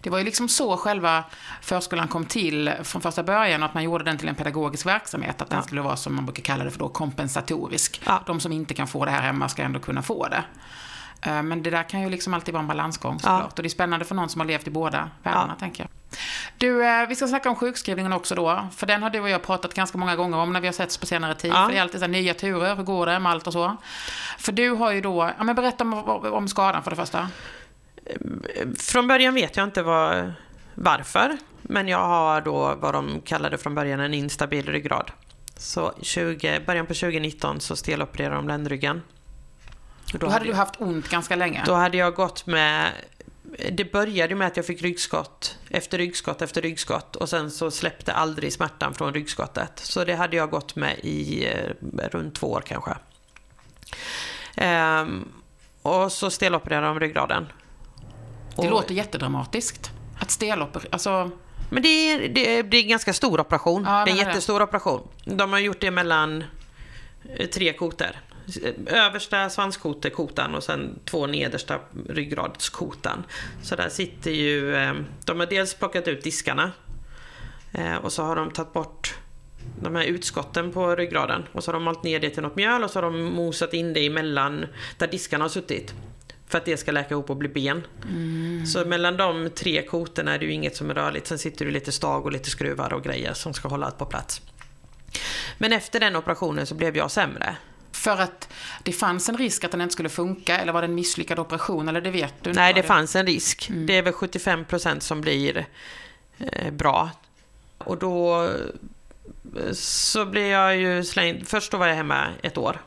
[0.00, 1.24] Det var ju liksom så själva
[1.62, 5.42] förskolan kom till från första början, att man gjorde den till en pedagogisk verksamhet.
[5.42, 8.02] Att den skulle vara, som man brukar kalla det för då, kompensatorisk.
[8.06, 8.22] Ja.
[8.26, 10.44] De som inte kan få det här hemma ska ändå kunna få det.
[11.24, 13.40] Eh, men det där kan ju liksom alltid vara en balansgång såklart.
[13.40, 13.46] Ja.
[13.56, 15.60] Och det är spännande för någon som har levt i båda världarna, ja.
[15.60, 16.18] tänker jag.
[16.58, 18.68] Du, eh, vi ska snacka om sjukskrivningen också då.
[18.76, 20.98] För den har du och jag pratat ganska många gånger om när vi har setts
[20.98, 21.50] på senare tid.
[21.50, 21.64] Ja.
[21.64, 23.76] För det är alltid så nya turer, hur går det med allt och så.
[24.38, 27.28] För du har ju då, ja men berätta om, om skadan för det första.
[28.78, 30.32] Från början vet jag inte vad,
[30.74, 31.36] varför.
[31.62, 35.10] Men jag har då vad de kallade från början en instabil ryggrad.
[35.56, 39.02] Så 20, början på 2019 så stelopererade de ländryggen.
[40.18, 41.62] Då, då hade, hade du haft ont ganska länge?
[41.66, 42.92] Då hade jag gått med
[43.72, 48.12] det började med att jag fick ryggskott efter ryggskott efter ryggskott och sen så släppte
[48.12, 49.78] aldrig smärtan från ryggskottet.
[49.78, 52.96] Så det hade jag gått med i eh, runt två år kanske.
[54.56, 55.28] Ehm,
[55.82, 57.46] och så stelopererade de ryggraden.
[58.56, 59.90] Det och, låter jättedramatiskt.
[60.20, 61.30] Att steloperera, alltså...
[61.70, 63.84] Men det är, det, är, det är en ganska stor operation.
[63.86, 64.64] Ja, det är en jättestor det.
[64.64, 65.08] operation.
[65.24, 66.44] De har gjort det mellan
[67.36, 68.20] eh, tre koter
[68.86, 73.24] översta svanskotekotan och sen två nedersta ryggradskotan.
[73.62, 76.72] Så där sitter ju, eh, de har dels plockat ut diskarna
[77.72, 79.14] eh, och så har de tagit bort
[79.82, 82.84] de här utskotten på ryggraden och så har de malt ner det till något mjöl
[82.84, 84.66] och så har de mosat in det emellan
[84.98, 85.94] där diskarna har suttit.
[86.46, 87.86] För att det ska läka ihop och bli ben.
[88.08, 88.66] Mm.
[88.66, 91.26] Så mellan de tre kotorna är det ju inget som är rörligt.
[91.26, 94.06] Sen sitter det lite stag och lite skruvar och grejer som ska hålla allt på
[94.06, 94.42] plats.
[95.58, 97.56] Men efter den operationen så blev jag sämre.
[97.94, 98.48] För att
[98.82, 101.88] det fanns en risk att den inte skulle funka, eller var det en misslyckad operation,
[101.88, 102.52] eller det vet du?
[102.52, 103.70] Nej, det, det fanns en risk.
[103.70, 103.86] Mm.
[103.86, 105.66] Det är väl 75% som blir
[106.38, 107.10] eh, bra.
[107.78, 111.48] Och då eh, så blev jag ju slängd.
[111.48, 112.80] Först då var jag hemma ett år.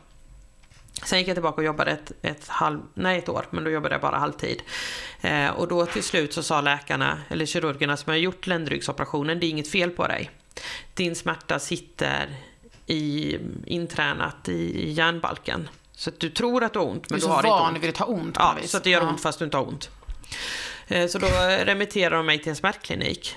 [1.03, 3.95] Sen gick jag tillbaka och jobbade ett, ett halv, nej ett år, men då jobbade
[3.95, 4.61] jag bara halvtid.
[5.21, 9.45] Eh, och då till slut så sa läkarna, eller kirurgerna som har gjort ländryggsoperationen, det
[9.45, 10.31] är inget fel på dig.
[10.93, 12.27] Din smärta sitter
[12.87, 15.69] i, intränat i hjärnbalken.
[15.91, 17.53] Så att du tror att du har ont, men du, du har inte ont.
[17.53, 19.09] Du är så van vid att ta ont Ja, så att det gör ja.
[19.09, 19.89] ont fast du inte har ont.
[20.87, 21.27] Eh, så då
[21.63, 23.35] remitterar de mig till en smärtklinik.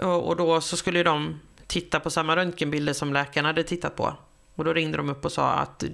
[0.00, 4.16] Och då så skulle de titta på samma röntgenbilder som läkarna hade tittat på.
[4.54, 5.84] Och då ringde de upp och sa att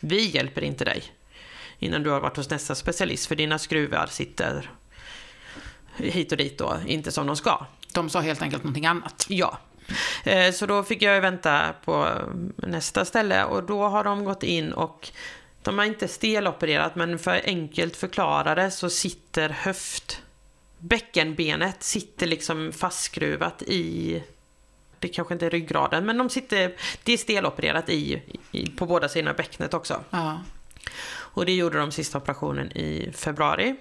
[0.00, 1.04] vi hjälper inte dig
[1.78, 4.70] innan du har varit hos nästa specialist för dina skruvar sitter
[5.96, 7.66] hit och dit då, inte som de ska.
[7.92, 9.26] De sa helt enkelt någonting annat?
[9.28, 9.58] Ja,
[10.52, 12.08] så då fick jag vänta på
[12.56, 15.10] nästa ställe och då har de gått in och
[15.62, 20.22] de har inte stelopererat men för enkelt förklarade så sitter höft
[20.78, 24.22] bäckenbenet sitter liksom fastskruvat i
[24.98, 29.08] det kanske inte är ryggraden, men de sitter, det är stelopererat i, i på båda
[29.08, 30.04] sidorna bäcknet också.
[30.10, 30.42] Ja.
[31.10, 33.76] Och det gjorde de sista operationen i februari.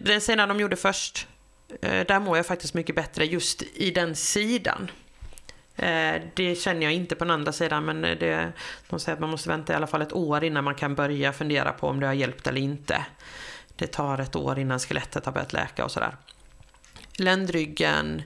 [0.00, 1.26] Den sidan de gjorde först,
[1.82, 4.90] eh, där mår jag faktiskt mycket bättre just i den sidan.
[5.78, 8.52] Eh, det känner jag inte på den andra sidan men eh, det,
[8.88, 11.32] de säger att man måste vänta i alla fall ett år innan man kan börja
[11.32, 13.06] fundera på om det har hjälpt eller inte.
[13.76, 16.16] Det tar ett år innan skelettet har börjat läka och sådär.
[17.18, 18.22] Ländryggen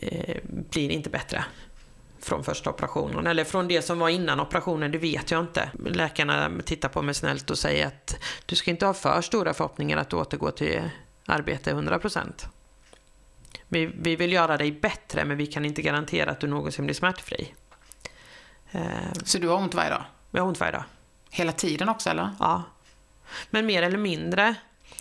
[0.00, 1.44] eh, blir inte bättre
[2.20, 3.26] från första operationen.
[3.26, 5.70] Eller från det som var innan operationen, det vet jag inte.
[5.84, 8.16] Läkarna tittar på mig snällt och säger att
[8.46, 10.82] du ska inte ha för stora förhoppningar att du återgår till
[11.26, 12.46] arbete 100%.
[13.72, 16.94] Vi, vi vill göra dig bättre men vi kan inte garantera att du någonsin blir
[16.94, 17.54] smärtfri.
[19.24, 20.04] Så du har ont varje dag?
[20.30, 20.84] Jag har ont varje dag.
[21.30, 22.30] Hela tiden också eller?
[22.38, 22.62] Ja.
[23.50, 24.54] Men mer eller mindre.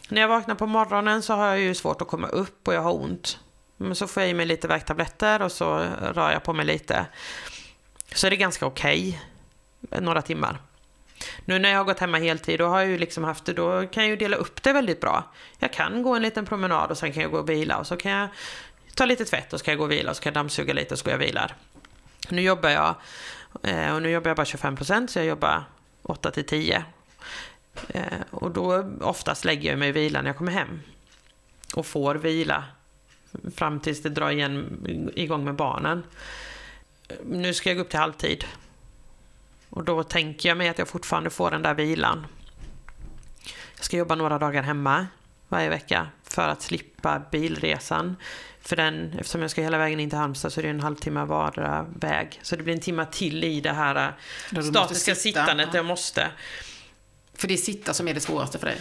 [0.09, 2.82] När jag vaknar på morgonen så har jag ju svårt att komma upp och jag
[2.82, 3.39] har ont.
[3.78, 7.05] Men så får jag i mig lite värktabletter och så rör jag på mig lite.
[8.13, 9.22] Så är det ganska okej.
[9.82, 10.57] Okay, några timmar.
[11.45, 13.88] Nu när jag har gått hemma heltid, då har jag ju liksom haft det, då
[13.88, 15.24] kan jag ju dela upp det väldigt bra.
[15.59, 17.97] Jag kan gå en liten promenad och sen kan jag gå och vila och så
[17.97, 18.28] kan jag
[18.95, 20.74] ta lite tvätt och så kan jag gå och vila och så kan jag dammsuga
[20.74, 21.55] lite och så går jag och vilar.
[22.30, 22.95] Nu jobbar jag,
[23.63, 25.63] eh, och nu jobbar jag bara 25% så jag jobbar
[26.01, 26.84] 8 till 10.
[27.88, 30.80] Eh, och då oftast lägger jag mig i vila när jag kommer hem.
[31.76, 32.63] Och får vila
[33.55, 36.03] fram tills det drar igen igång med barnen.
[37.26, 38.45] Nu ska jag gå upp till halvtid.
[39.70, 42.28] Och då tänker jag mig att jag fortfarande får den där vilan.
[43.76, 45.07] Jag ska jobba några dagar hemma
[45.47, 48.15] varje vecka för att slippa bilresan.
[48.61, 51.26] För den, eftersom jag ska hela vägen in till Halmstad så är det en halvtimme
[51.26, 52.39] vardera väg.
[52.43, 54.13] Så det blir en timme till i det här
[54.49, 55.39] statiska sitta.
[55.39, 55.70] sittandet.
[55.72, 55.78] Ja.
[55.78, 56.32] Jag måste.
[57.34, 58.78] För det är sitta som är det svåraste för dig?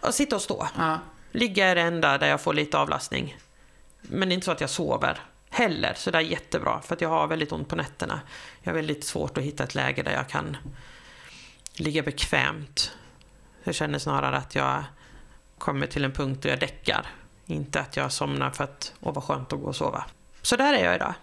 [0.00, 0.68] Att sitta och stå.
[0.76, 0.98] Ja.
[1.32, 3.36] Ligga är det enda där jag får lite avlastning.
[4.00, 5.20] Men det är inte så att jag sover
[5.52, 8.20] heller så det är jättebra för att jag har väldigt ont på nätterna.
[8.62, 10.56] Jag har väldigt svårt att hitta ett läge där jag kan
[11.74, 12.92] ligga bekvämt.
[13.64, 14.84] Jag känner snarare att jag
[15.58, 17.06] kommer till en punkt där jag däckar.
[17.46, 20.04] Inte att jag somnar för att, åh vad skönt att gå och sova.
[20.42, 21.14] Så där är jag idag.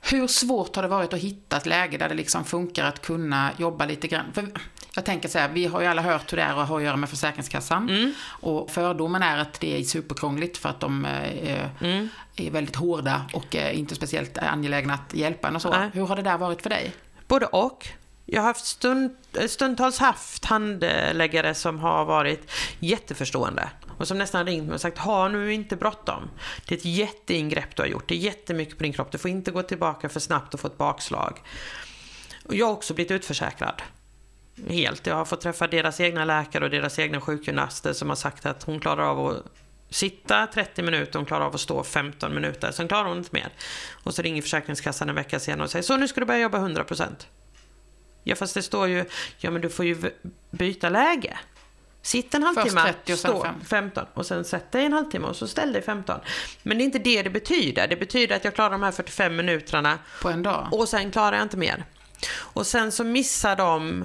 [0.00, 3.50] Hur svårt har det varit att hitta ett läge där det liksom funkar att kunna
[3.56, 4.32] jobba lite grann?
[4.32, 4.48] För
[4.98, 6.82] jag tänker så här, vi har ju alla hört hur det är att ha att
[6.82, 7.88] göra med Försäkringskassan.
[7.88, 8.14] Mm.
[8.24, 12.08] Och fördomen är att det är superkrångligt för att de eh, mm.
[12.36, 15.70] är väldigt hårda och eh, inte speciellt angelägna att hjälpa en och så.
[15.70, 15.90] Nej.
[15.92, 16.92] Hur har det där varit för dig?
[17.26, 17.88] Både och.
[18.26, 19.16] Jag har haft stund,
[19.48, 23.68] stundtals haft handläggare som har varit jätteförstående
[23.98, 26.30] och som nästan ringt mig och sagt ha nu inte bråttom.
[26.66, 29.30] Det är ett jätteingrepp du har gjort, det är jättemycket på din kropp, du får
[29.30, 31.42] inte gå tillbaka för snabbt och få ett bakslag.
[32.44, 33.82] Och jag har också blivit utförsäkrad.
[34.66, 35.06] Helt.
[35.06, 38.62] Jag har fått träffa deras egna läkare och deras egna sjukgymnaster som har sagt att
[38.62, 39.44] hon klarar av att
[39.90, 43.48] sitta 30 minuter, hon klarar av att stå 15 minuter, sen klarar hon inte mer.
[44.04, 46.58] Och så ringer Försäkringskassan en vecka senare och säger så nu ska du börja jobba
[46.58, 47.06] 100%.
[48.24, 49.04] Ja fast det står ju,
[49.38, 49.96] ja men du får ju
[50.50, 51.38] byta läge.
[52.02, 55.36] Sitt en halvtimme, Först 30 och stå 15 och sen sätt dig en halvtimme och
[55.36, 56.20] så ställ dig 15.
[56.62, 57.88] Men det är inte det det betyder.
[57.88, 59.98] Det betyder att jag klarar de här 45 minuterna.
[60.22, 60.68] På en dag?
[60.70, 61.84] Och sen klarar jag inte mer.
[62.36, 64.04] Och sen så missar de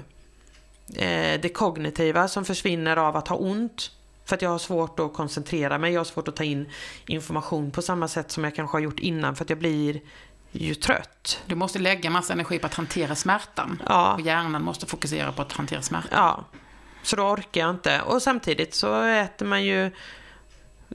[0.96, 3.92] eh, det kognitiva som försvinner av att ha ont.
[4.26, 6.70] För att jag har svårt att koncentrera mig, jag har svårt att ta in
[7.08, 10.02] information på samma sätt som jag kanske har gjort innan för att jag blir
[10.52, 11.42] ju trött.
[11.46, 13.82] Du måste lägga massa energi på att hantera smärtan.
[13.88, 14.14] Ja.
[14.14, 16.10] Och hjärnan måste fokusera på att hantera smärtan.
[16.12, 16.44] Ja.
[17.04, 18.02] Så då orkar jag inte.
[18.02, 19.92] Och samtidigt så äter man ju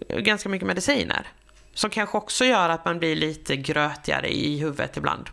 [0.09, 1.27] ganska mycket mediciner.
[1.75, 5.31] Som kanske också gör att man blir lite grötigare i huvudet ibland.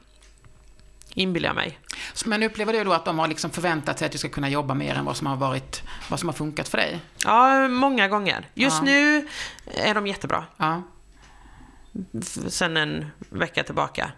[1.17, 1.79] Inbillar jag mig.
[2.25, 4.73] Men upplever du då att de har liksom förväntat sig att du ska kunna jobba
[4.73, 6.99] mer än vad som har varit, vad som har funkat för dig?
[7.23, 8.49] Ja, många gånger.
[8.53, 8.85] Just ja.
[8.85, 9.27] nu
[9.65, 10.45] är de jättebra.
[10.57, 10.81] Ja.
[12.47, 14.11] Sen en vecka tillbaka.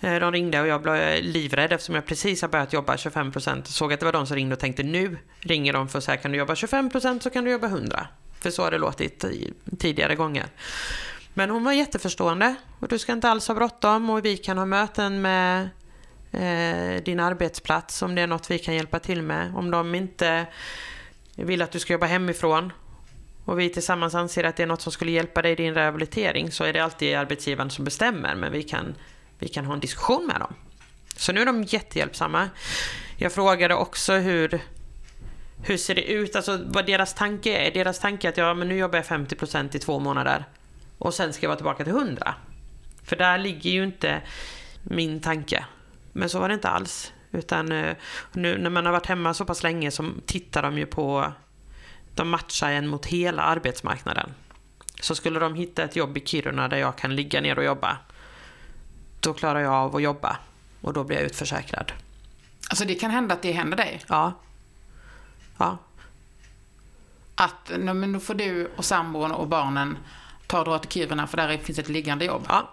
[0.00, 3.64] Eh, de ringde och jag blev livrädd eftersom jag precis har börjat jobba 25%.
[3.64, 6.16] Såg att det var de som ringde och tänkte nu ringer de för att säga
[6.16, 8.06] kan du jobba 25% så kan du jobba 100%.
[8.40, 9.24] För så har det låtit
[9.78, 10.46] tidigare gånger.
[11.34, 14.64] Men hon var jätteförstående och du ska inte alls ha bråttom och vi kan ha
[14.64, 15.68] möten med
[16.32, 19.56] eh, din arbetsplats om det är något vi kan hjälpa till med.
[19.56, 20.46] Om de inte
[21.36, 22.72] vill att du ska jobba hemifrån
[23.44, 26.50] och vi tillsammans anser att det är något som skulle hjälpa dig i din rehabilitering
[26.50, 28.94] så är det alltid arbetsgivaren som bestämmer men vi kan
[29.38, 30.54] vi kan ha en diskussion med dem.
[31.16, 32.50] Så nu är de jättehjälpsamma.
[33.16, 34.60] Jag frågade också hur,
[35.62, 37.70] hur ser det ut, alltså vad deras tanke är.
[37.70, 40.44] Deras tanke är att ja, men nu jobbar jag 50% i två månader
[40.98, 42.34] och sen ska jag vara tillbaka till 100.
[43.04, 44.22] För där ligger ju inte
[44.82, 45.64] min tanke.
[46.16, 47.12] Men så var det inte alls.
[47.32, 47.96] Utan eh,
[48.32, 51.32] nu när man har varit hemma så pass länge så tittar de ju på,
[52.14, 54.34] de matchar en mot hela arbetsmarknaden.
[55.00, 57.98] Så skulle de hitta ett jobb i Kiruna där jag kan ligga ner och jobba
[59.26, 60.36] då klarar jag av att jobba
[60.80, 61.92] och då blir jag utförsäkrad.
[62.70, 64.02] Alltså det kan hända att det händer dig?
[64.08, 64.32] Ja.
[65.58, 65.78] Ja.
[67.34, 69.98] Att nej, men då får du och sambon och barnen
[70.46, 72.44] ta och dra till Kiruna för där finns ett liggande jobb?
[72.48, 72.70] Ja.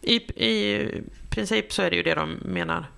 [0.00, 1.02] I, I
[1.38, 2.90] princip så är det ju det de menar.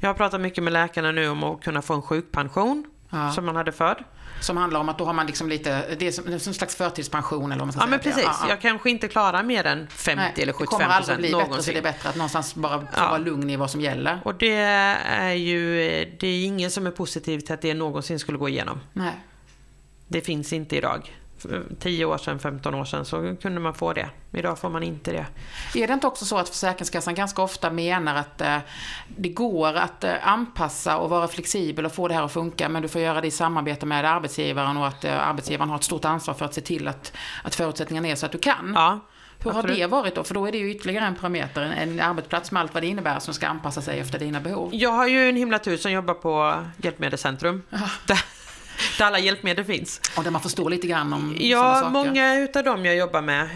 [0.00, 3.32] Jag har pratat mycket med läkarna nu om att kunna få en sjukpension ja.
[3.32, 4.04] som man hade förr.
[4.40, 7.52] Som handlar om att då har man liksom lite, det är som, en slags förtidspension
[7.52, 7.90] eller vad man ska ja, säga.
[7.90, 8.48] Men precis, ja, ja.
[8.48, 11.30] jag kanske inte klarar mer än 50 Nej, eller 75 procent Det kommer aldrig bli
[11.30, 11.50] någonsin.
[11.50, 13.08] bättre, så det är bättre att någonstans bara få ja.
[13.08, 14.20] vara lugn i vad som gäller.
[14.24, 15.76] Och det är ju,
[16.20, 18.80] det är ingen som är positiv till att det någonsin skulle gå igenom.
[18.92, 19.14] Nej.
[20.08, 21.12] Det finns inte idag.
[21.78, 24.08] 10 år sedan, 15 år sedan så kunde man få det.
[24.32, 25.26] Idag får man inte det.
[25.82, 28.58] Är det inte också så att Försäkringskassan ganska ofta menar att eh,
[29.16, 32.82] det går att eh, anpassa och vara flexibel och få det här att funka men
[32.82, 36.04] du får göra det i samarbete med arbetsgivaren och att eh, arbetsgivaren har ett stort
[36.04, 37.12] ansvar för att se till att,
[37.42, 38.72] att förutsättningarna är så att du kan?
[38.74, 39.00] Ja.
[39.44, 40.24] Hur har det varit då?
[40.24, 43.18] För då är det ju ytterligare en parameter, en, arbetsplats med allt vad det innebär
[43.18, 44.70] som ska anpassa sig efter dina behov.
[44.72, 47.62] Jag har ju en himla tur som jobbar på Hjälpmedelscentrum.
[48.06, 48.24] Där,
[48.98, 50.00] där alla hjälpmedel finns.
[50.16, 51.90] Och där man förstår lite grann om Ja, saker.
[51.90, 53.48] många utav dem jag jobbar med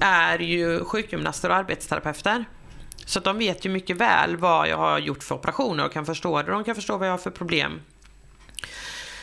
[0.00, 2.44] är ju sjukgymnaster och arbetsterapeuter.
[3.06, 6.42] Så de vet ju mycket väl vad jag har gjort för operationer och kan förstå
[6.42, 6.50] det.
[6.52, 7.80] De kan förstå vad jag har för problem.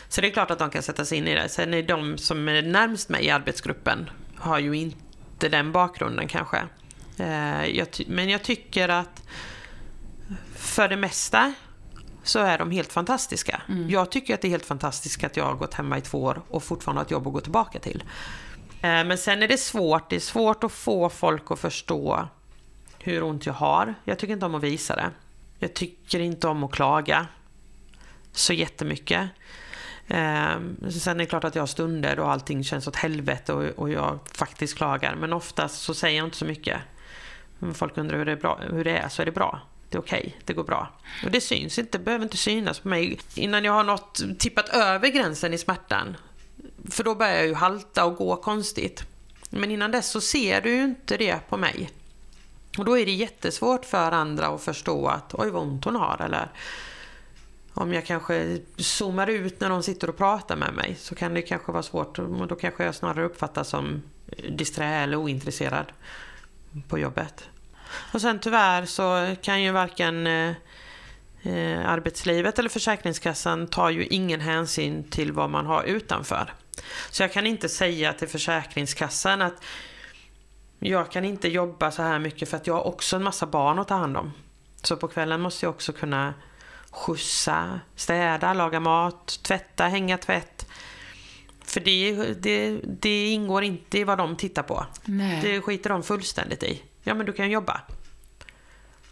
[0.10, 1.50] Så det är klart att de kan sätta sig in i det.
[1.50, 6.58] Sen är de som är närmst mig i arbetsgruppen har ju inte den bakgrunden kanske.
[7.18, 9.24] Eh, men jag tycker att
[10.56, 11.54] för det mesta
[12.24, 13.62] så är de helt fantastiska.
[13.70, 13.90] Mm.
[13.90, 16.42] Jag tycker att det är helt fantastiskt att jag har gått hemma i två år
[16.50, 18.04] och fortfarande har ett jobb att gå tillbaka till.
[18.82, 22.28] Eh, men sen är det svårt, det är svårt att få folk att förstå
[23.00, 23.96] hur ont jag har.
[24.04, 25.10] Jag tycker inte om att visa det.
[25.60, 27.28] Jag tycker inte om att klaga
[28.32, 29.30] så jättemycket.
[30.08, 30.60] Eh,
[30.90, 33.90] sen är det klart att jag har stunder då allting känns åt helvete och, och
[33.90, 35.16] jag faktiskt klagar.
[35.16, 36.78] Men oftast så säger jag inte så mycket.
[37.60, 39.62] Om folk undrar hur det är, bra, hur det är så är det bra
[39.92, 40.89] det är okej, okay, det går bra.
[41.24, 44.70] Och det syns inte, det behöver inte synas på mig innan jag har nått, tippat
[44.70, 46.18] över gränsen i smärtan.
[46.89, 49.04] För då börjar jag ju halta och gå konstigt.
[49.50, 51.89] Men innan dess så ser du ju inte det på mig.
[52.78, 56.22] Och då är det jättesvårt för andra att förstå att oj vad ont hon har
[56.22, 56.52] eller
[57.74, 61.42] om jag kanske zoomar ut när de sitter och pratar med mig så kan det
[61.42, 64.02] kanske vara svårt och då kanske jag snarare uppfattas som
[64.50, 65.86] disträ eller ointresserad
[66.88, 67.44] på jobbet.
[68.14, 70.54] Och sen tyvärr så kan ju varken eh,
[71.44, 76.54] eh, arbetslivet eller Försäkringskassan tar ju ingen hänsyn till vad man har utanför.
[77.10, 79.64] Så jag kan inte säga till Försäkringskassan att
[80.80, 83.80] jag kan inte jobba så här mycket för att jag har också en massa barn
[83.80, 84.34] att ta hand om.
[84.84, 86.34] Så på kvällen måste jag också kunna
[86.92, 90.66] skjutsa, städa, laga mat, tvätta, hänga tvätt.
[91.64, 94.86] För det, det, det ingår inte i vad de tittar på.
[95.06, 95.39] Nej.
[95.42, 96.82] Det skiter de fullständigt i.
[97.04, 97.82] Ja, men du kan jobba.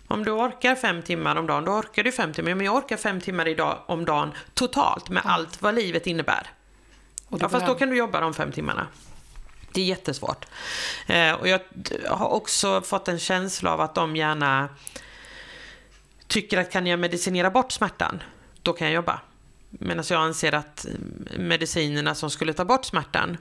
[0.08, 2.56] Om du orkar fem timmar om dagen, då orkar du fem timmar.
[2.56, 6.48] Men jag orkar fem timmar idag, om dagen totalt med allt vad livet innebär.
[7.28, 8.88] Och ja, fast då kan du jobba de fem timmarna.
[9.72, 10.46] Det är jättesvårt.
[11.08, 11.60] Eh, och jag
[12.08, 14.70] har också fått en känsla av att de gärna
[16.28, 18.24] tycker att kan jag medicinera bort smärtan,
[18.62, 19.20] då kan jag jobba.
[19.70, 20.86] Medan jag anser att
[21.38, 23.38] medicinerna som skulle ta bort smärtan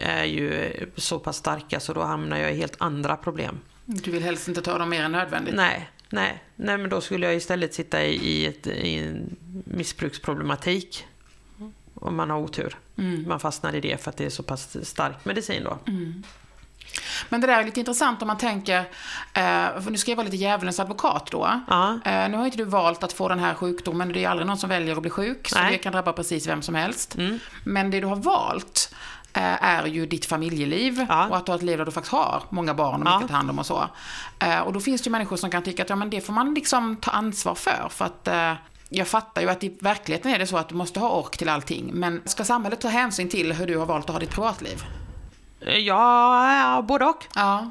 [0.00, 3.58] är ju så pass starka så då hamnar jag i helt andra problem.
[3.84, 5.54] Du vill helst inte ta dem mer än nödvändigt?
[5.54, 11.06] Nej, nej, nej men då skulle jag istället sitta i, ett, i en missbruksproblematik.
[11.94, 12.78] Om man har otur.
[12.98, 13.28] Mm.
[13.28, 15.78] Man fastnar i det för att det är så pass stark medicin då.
[15.86, 16.22] Mm.
[17.28, 18.78] Men det där är lite intressant om man tänker,
[19.34, 21.60] eh, nu ska jag vara lite djävulens advokat då.
[21.68, 21.98] Ja.
[22.04, 24.58] Eh, nu har inte du valt att få den här sjukdomen, det är aldrig någon
[24.58, 25.72] som väljer att bli sjuk, så Nej.
[25.72, 27.16] det kan drabba precis vem som helst.
[27.16, 27.38] Mm.
[27.64, 31.28] Men det du har valt, Eh, är ju ditt familjeliv ja.
[31.28, 33.20] och att du har ett liv där du faktiskt har många barn och mycket ja.
[33.20, 33.88] att ta hand om och så.
[34.38, 36.32] Eh, och då finns det ju människor som kan tycka att ja, men det får
[36.32, 37.88] man liksom ta ansvar för.
[37.90, 38.52] För att eh,
[38.88, 41.48] jag fattar ju att i verkligheten är det så att du måste ha ork till
[41.48, 41.90] allting.
[41.94, 44.82] Men ska samhället ta hänsyn till hur du har valt att ha ditt privatliv?
[45.60, 47.24] Ja, ja både och.
[47.34, 47.70] Ja.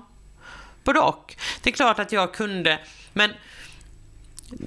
[0.83, 1.35] Både och.
[1.61, 2.79] Det är klart att jag kunde,
[3.13, 3.31] men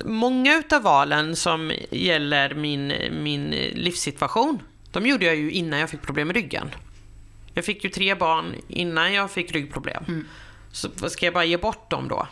[0.04, 4.62] många utav valen som gäller min, min livssituation
[4.94, 6.70] de gjorde jag ju innan jag fick problem med ryggen.
[7.54, 10.04] Jag fick ju tre barn innan jag fick ryggproblem.
[10.08, 10.28] Mm.
[10.72, 12.28] Så ska jag bara ge bort dem då?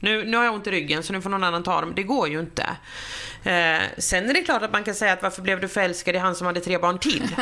[0.00, 1.92] Nu, nu har jag ont i ryggen så nu får någon annan ta dem.
[1.96, 2.62] Det går ju inte.
[3.42, 6.18] Eh, sen är det klart att man kan säga att varför blev du förälskad i
[6.18, 7.36] han som hade tre barn till?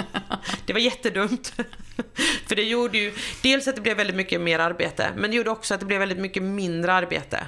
[0.66, 1.52] det var jättedumt.
[2.46, 5.50] För det gjorde ju dels att det blev väldigt mycket mer arbete, men det gjorde
[5.50, 7.46] också att det blev väldigt mycket mindre arbete.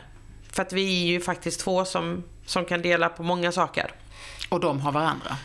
[0.52, 3.90] För att vi är ju faktiskt två som, som kan dela på många saker.
[4.48, 5.36] Och de har varandra?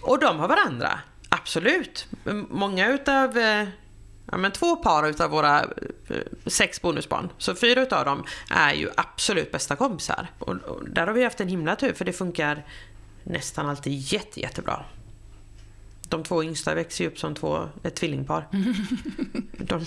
[0.00, 2.06] Och de har varandra, absolut.
[2.48, 3.68] Många utav, eh,
[4.30, 6.16] ja men två par utav våra eh,
[6.46, 10.26] sex bonusbarn, så fyra utav dem är ju absolut bästa kompisar.
[10.38, 12.64] Och, och där har vi haft en himla tur för det funkar
[13.24, 14.84] nästan alltid jätte, jättebra.
[16.08, 18.46] De två yngsta växer ju upp som två, ett tvillingpar.
[19.58, 19.84] De,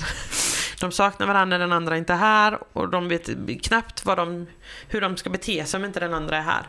[0.79, 3.29] de saknar varandra, den andra är inte här och de vet
[3.63, 4.47] knappt vad de,
[4.87, 6.67] hur de ska bete sig om inte den andra är här.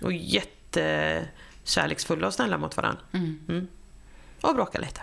[0.00, 1.28] Och jätte
[1.64, 3.02] kärleksfulla och snälla mot varandra.
[3.12, 3.68] Mm.
[4.44, 5.00] Och bråkar lite.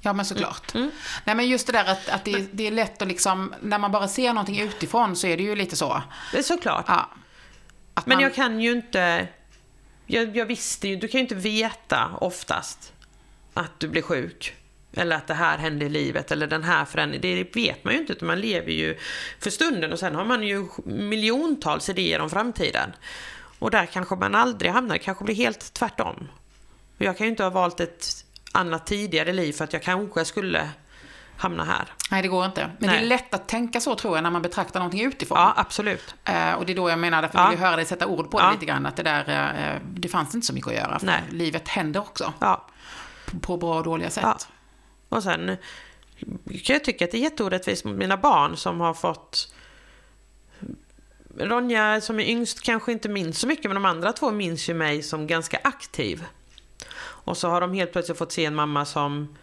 [0.00, 0.74] Ja men såklart.
[0.74, 0.90] Mm.
[1.24, 3.92] Nej men just det där att, att det, det, är lätt att liksom, när man
[3.92, 6.02] bara ser någonting utifrån så är det ju lite så.
[6.32, 6.84] Det är såklart.
[6.88, 7.10] Ja.
[7.94, 8.22] Att men man...
[8.22, 9.28] jag kan ju inte,
[10.06, 12.92] jag, jag visste ju, du kan ju inte veta oftast
[13.54, 14.54] att du blir sjuk.
[14.92, 17.22] Eller att det här händer i livet eller den här förändringen.
[17.22, 18.98] Det vet man ju inte utan man lever ju
[19.40, 22.92] för stunden och sen har man ju miljontals idéer om framtiden.
[23.58, 26.28] Och där kanske man aldrig hamnar, det kanske blir helt tvärtom.
[26.98, 28.25] Jag kan ju inte ha valt ett
[28.56, 30.70] annat tidigare liv för att jag kanske skulle
[31.36, 31.88] hamna här.
[32.10, 32.70] Nej, det går inte.
[32.78, 32.98] Men Nej.
[32.98, 35.38] det är lätt att tänka så tror jag när man betraktar någonting utifrån.
[35.38, 36.14] Ja, absolut.
[36.24, 37.48] Eh, och det är då jag menar, därför ja.
[37.48, 40.08] vill jag höra dig sätta ord på det lite grann, att det där, eh, det
[40.08, 40.98] fanns inte så mycket att göra.
[40.98, 41.22] För Nej.
[41.30, 42.32] livet händer också.
[42.38, 42.66] Ja.
[43.26, 44.24] På, på bra och dåliga sätt.
[44.24, 44.36] Ja.
[45.08, 45.56] Och sen
[46.46, 49.52] kan jag tycka att det är jätteorättvist mot mina barn som har fått
[51.38, 54.74] Ronja som är yngst kanske inte minns så mycket men de andra två minns ju
[54.74, 56.24] mig som ganska aktiv.
[57.26, 59.36] Och så har de helt plötsligt fått se en mamma som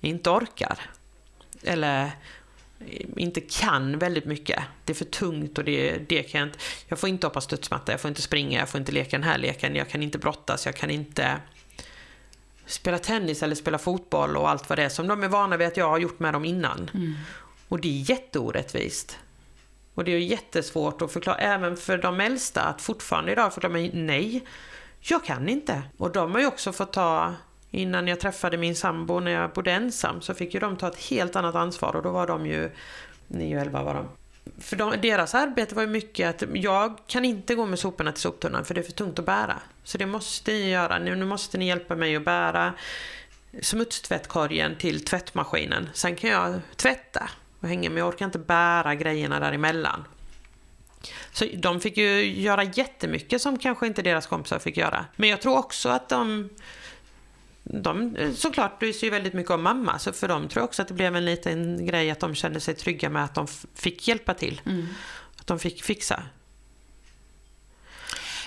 [0.00, 0.78] inte orkar.
[1.62, 2.10] Eller
[3.16, 4.62] inte kan väldigt mycket.
[4.84, 6.58] Det är för tungt och det, det kan jag inte.
[6.88, 9.38] Jag får inte hoppa studsmatta, jag får inte springa, jag får inte leka den här
[9.38, 11.36] leken, jag kan inte brottas, jag kan inte
[12.66, 15.66] spela tennis eller spela fotboll och allt vad det är som de är vana vid
[15.66, 16.90] att jag har gjort med dem innan.
[16.94, 17.14] Mm.
[17.68, 19.18] Och det är jätteorättvist.
[19.94, 23.90] Och det är jättesvårt att förklara, även för de äldsta, att fortfarande idag förklara mig
[23.94, 24.44] nej,
[25.02, 25.82] jag kan inte.
[25.96, 27.34] Och de har ju också fått ta,
[27.70, 31.00] innan jag träffade min sambo när jag bodde ensam, så fick ju de ta ett
[31.00, 32.70] helt annat ansvar och då var de ju
[33.28, 34.08] 9 och 11 var de.
[34.58, 38.22] För de, deras arbete var ju mycket att jag kan inte gå med soporna till
[38.22, 39.58] soptunnan för det är för tungt att bära.
[39.84, 40.98] Så det måste ni göra.
[40.98, 42.72] Nu, nu måste ni hjälpa mig att bära
[43.60, 45.88] smutstvättkorgen till tvättmaskinen.
[45.92, 47.28] Sen kan jag tvätta
[47.60, 50.04] och hänga men jag orkar inte bära grejerna däremellan.
[51.32, 55.04] Så de fick ju göra jättemycket som kanske inte deras kompisar fick göra.
[55.16, 56.48] Men jag tror också att de
[57.62, 60.82] de såklart bryr sig ju väldigt mycket om mamma, så för dem tror jag också
[60.82, 64.08] att det blev en liten grej att de kände sig trygga med att de fick
[64.08, 64.60] hjälpa till.
[64.66, 64.86] Mm.
[65.36, 66.22] Att de fick fixa.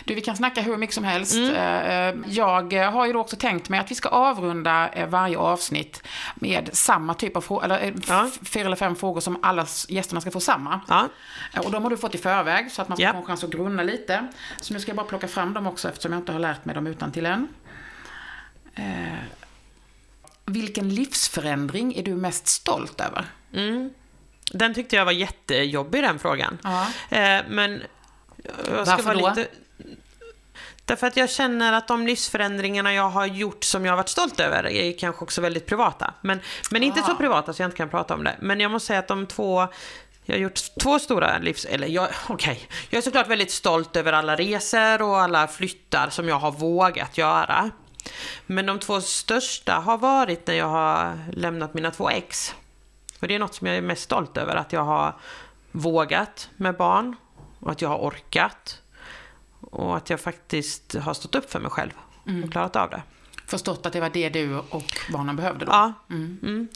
[0.06, 1.36] Du, vi kan snacka hur mycket som helst.
[1.36, 1.56] Mm.
[1.56, 5.38] Eh, eh, jag har ju då också tänkt mig att vi ska avrunda eh, varje
[5.38, 6.04] avsnitt
[6.36, 8.30] med samma typ av frågor, eller ja.
[8.44, 10.82] fyra eller fem frågor som alla gästerna ska få samma.
[10.88, 11.10] Ja.
[11.64, 13.12] Och de har du fått i förväg så att man ska ja.
[13.12, 14.28] få en chans att grunna lite.
[14.62, 16.76] Så nu ska jag bara plocka fram dem också eftersom jag inte har lärt mig
[16.76, 17.48] dem utan till än.
[20.46, 23.26] Vilken livsförändring är du mest stolt över?
[23.54, 23.94] Mm.
[24.52, 26.58] Den tyckte jag var jättejobbig den frågan.
[26.64, 26.88] Ja.
[27.48, 27.84] Men
[28.68, 29.30] jag ska Varför vara då?
[29.30, 29.50] Lite,
[30.86, 34.40] Därför att jag känner att de livsförändringarna jag har gjort som jag har varit stolt
[34.40, 36.14] över är kanske också väldigt privata.
[36.22, 36.40] Men,
[36.72, 38.36] men inte så privata så jag inte kan prata om det.
[38.40, 39.68] Men jag måste säga att de två
[40.26, 41.66] jag har gjort två stora livs...
[41.66, 42.54] Eller jag, okej.
[42.54, 42.78] Okay.
[42.90, 47.18] Jag är såklart väldigt stolt över alla resor och alla flyttar som jag har vågat
[47.18, 47.72] göra.
[48.46, 52.56] Men de två största har varit när jag har lämnat mina två ex.
[53.20, 55.16] Och det är något som jag är mest stolt över, att jag har
[55.72, 57.16] vågat med barn
[57.60, 58.82] och att jag har orkat.
[59.76, 61.92] Och att jag faktiskt har stått upp för mig själv
[62.24, 62.52] och mm.
[62.52, 63.02] klarat av det.
[63.48, 65.72] Förstått att det var det du och barnen behövde då?
[65.72, 65.94] Ja.
[66.10, 66.40] Mm.
[66.44, 66.68] Mm.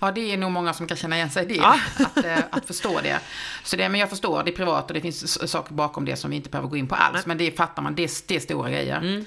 [0.00, 1.54] Ja, det är nog många som kan känna igen sig i det.
[1.54, 1.78] Ja.
[2.14, 3.20] Att, äh, att förstå det.
[3.64, 3.88] Så det.
[3.88, 6.50] Men jag förstår, det är privat och det finns saker bakom det som vi inte
[6.50, 7.14] behöver gå in på alls.
[7.14, 7.22] Nej.
[7.26, 9.24] Men det fattar man, det, det är stora grejer.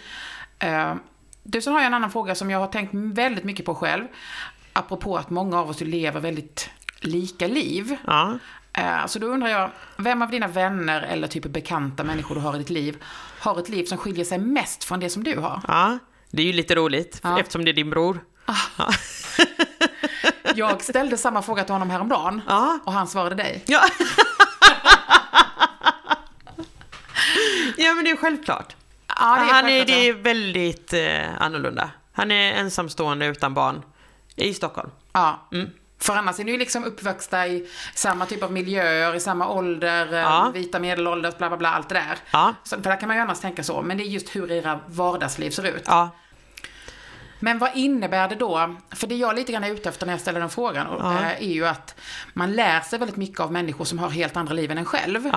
[0.64, 0.96] Uh,
[1.44, 4.08] du, sen har jag en annan fråga som jag har tänkt väldigt mycket på själv.
[4.74, 6.70] Apropå att många av oss lever väldigt
[7.00, 7.98] lika liv.
[8.08, 8.40] Ja.
[8.78, 12.56] Eh, så då undrar jag, vem av dina vänner eller typ bekanta människor du har
[12.56, 13.04] i ditt liv
[13.40, 15.62] har ett liv som skiljer sig mest från det som du har?
[15.68, 15.98] Ja,
[16.32, 17.40] det är ju lite roligt ja.
[17.40, 18.24] eftersom det är din bror.
[18.46, 18.56] Ah.
[18.78, 18.90] Ja.
[20.56, 22.80] jag ställde samma fråga till honom häromdagen ja.
[22.84, 23.64] och han svarade dig.
[23.68, 23.82] Ja.
[27.78, 28.76] ja men det är självklart.
[29.08, 31.90] Ja, det är han är, det är väldigt eh, annorlunda.
[32.14, 33.82] Han är ensamstående utan barn
[34.36, 34.90] i Stockholm.
[35.12, 35.48] Ja.
[35.52, 35.70] Mm.
[36.00, 40.14] För annars är ni ju liksom uppväxta i samma typ av miljöer, i samma ålder,
[40.14, 40.52] eh, ja.
[40.54, 42.18] vita medelålders, bla bla bla, allt det där.
[42.32, 42.54] Ja.
[42.64, 44.80] Så, för där kan man ju annars tänka så, men det är just hur era
[44.88, 45.84] vardagsliv ser ut.
[45.86, 46.10] Ja.
[47.40, 48.76] Men vad innebär det då?
[48.90, 51.14] För det jag lite grann är ute efter när jag ställer den frågan ja.
[51.14, 51.96] Eh, är ju att
[52.34, 55.30] man lär sig väldigt mycket av människor som har helt andra liv än en själv.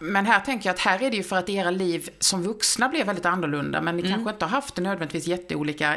[0.00, 2.88] Men här tänker jag att här är det ju för att era liv som vuxna
[2.88, 4.12] blev väldigt annorlunda, men ni mm.
[4.12, 5.96] kanske inte har haft det nödvändigtvis jätteolika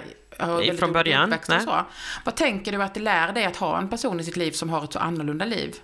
[0.79, 1.29] från början.
[1.29, 1.61] Nej.
[1.61, 1.85] Så.
[2.25, 4.69] Vad tänker du att det lär dig att ha en person i sitt liv som
[4.69, 5.75] har ett så annorlunda liv?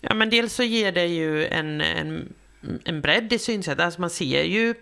[0.00, 2.32] Ja, men dels så ger det ju en, en,
[2.84, 3.84] en bredd i synsättet.
[3.84, 4.74] Alltså man ser ju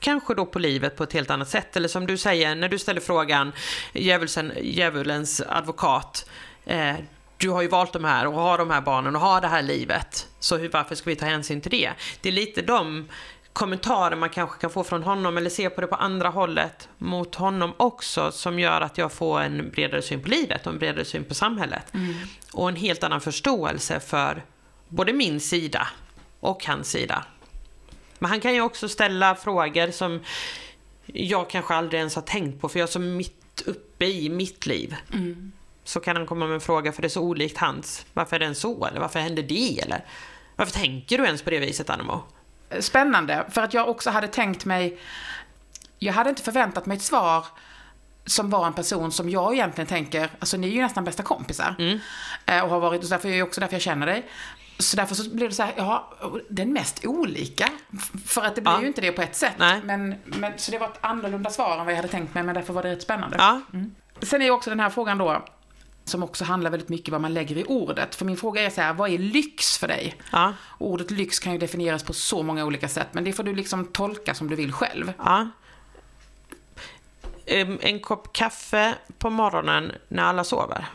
[0.00, 1.76] kanske då på livet på ett helt annat sätt.
[1.76, 3.52] Eller som du säger, när du ställer frågan,
[3.92, 6.30] djävulens advokat,
[6.64, 6.94] eh,
[7.36, 9.62] du har ju valt de här och har de här barnen och har det här
[9.62, 10.28] livet.
[10.38, 11.90] Så hur, varför ska vi ta hänsyn till det?
[12.20, 13.08] Det är lite de
[13.52, 17.34] kommentarer man kanske kan få från honom eller se på det på andra hållet mot
[17.34, 21.04] honom också som gör att jag får en bredare syn på livet och en bredare
[21.04, 21.94] syn på samhället.
[21.94, 22.14] Mm.
[22.52, 24.44] Och en helt annan förståelse för
[24.88, 25.88] både min sida
[26.40, 27.24] och hans sida.
[28.18, 30.20] Men han kan ju också ställa frågor som
[31.06, 34.66] jag kanske aldrig ens har tänkt på för jag är så mitt uppe i mitt
[34.66, 34.96] liv.
[35.12, 35.52] Mm.
[35.86, 38.06] Så kan han komma med en fråga för det är så olikt hans.
[38.12, 38.86] Varför är den så?
[38.86, 39.80] Eller varför hände det?
[39.82, 40.04] Eller
[40.56, 42.22] varför tänker du ens på det viset, Anemo?
[42.80, 44.98] Spännande, för att jag också hade tänkt mig...
[45.98, 47.46] Jag hade inte förväntat mig ett svar
[48.24, 51.74] som var en person som jag egentligen tänker, alltså ni är ju nästan bästa kompisar.
[51.78, 51.98] Mm.
[52.46, 54.26] Eh, Och har varit, och därför är också därför jag känner dig.
[54.78, 56.12] Så därför så blev det så här, ja,
[56.48, 57.68] den mest olika.
[58.26, 58.80] För att det blir Ja.
[58.80, 59.54] ju inte det på ett sätt.
[59.58, 59.80] Nej.
[59.84, 62.54] Men, men, så det var ett annorlunda svar än vad jag hade tänkt mig, men
[62.54, 63.36] därför var det rätt spännande.
[63.38, 63.60] Ja,
[64.22, 65.44] Sen är ju också den här frågan då,
[66.06, 68.14] som också handlar väldigt mycket vad man lägger i ordet.
[68.14, 70.16] För min fråga är så här, vad är lyx för dig?
[70.32, 73.54] ja, Ordet lyx kan ju definieras på så många olika sätt, men det får du
[73.54, 75.12] liksom tolka som du vill själv.
[75.18, 75.48] ja.
[77.46, 80.86] Em, En kopp kaffe på morgonen när alla sover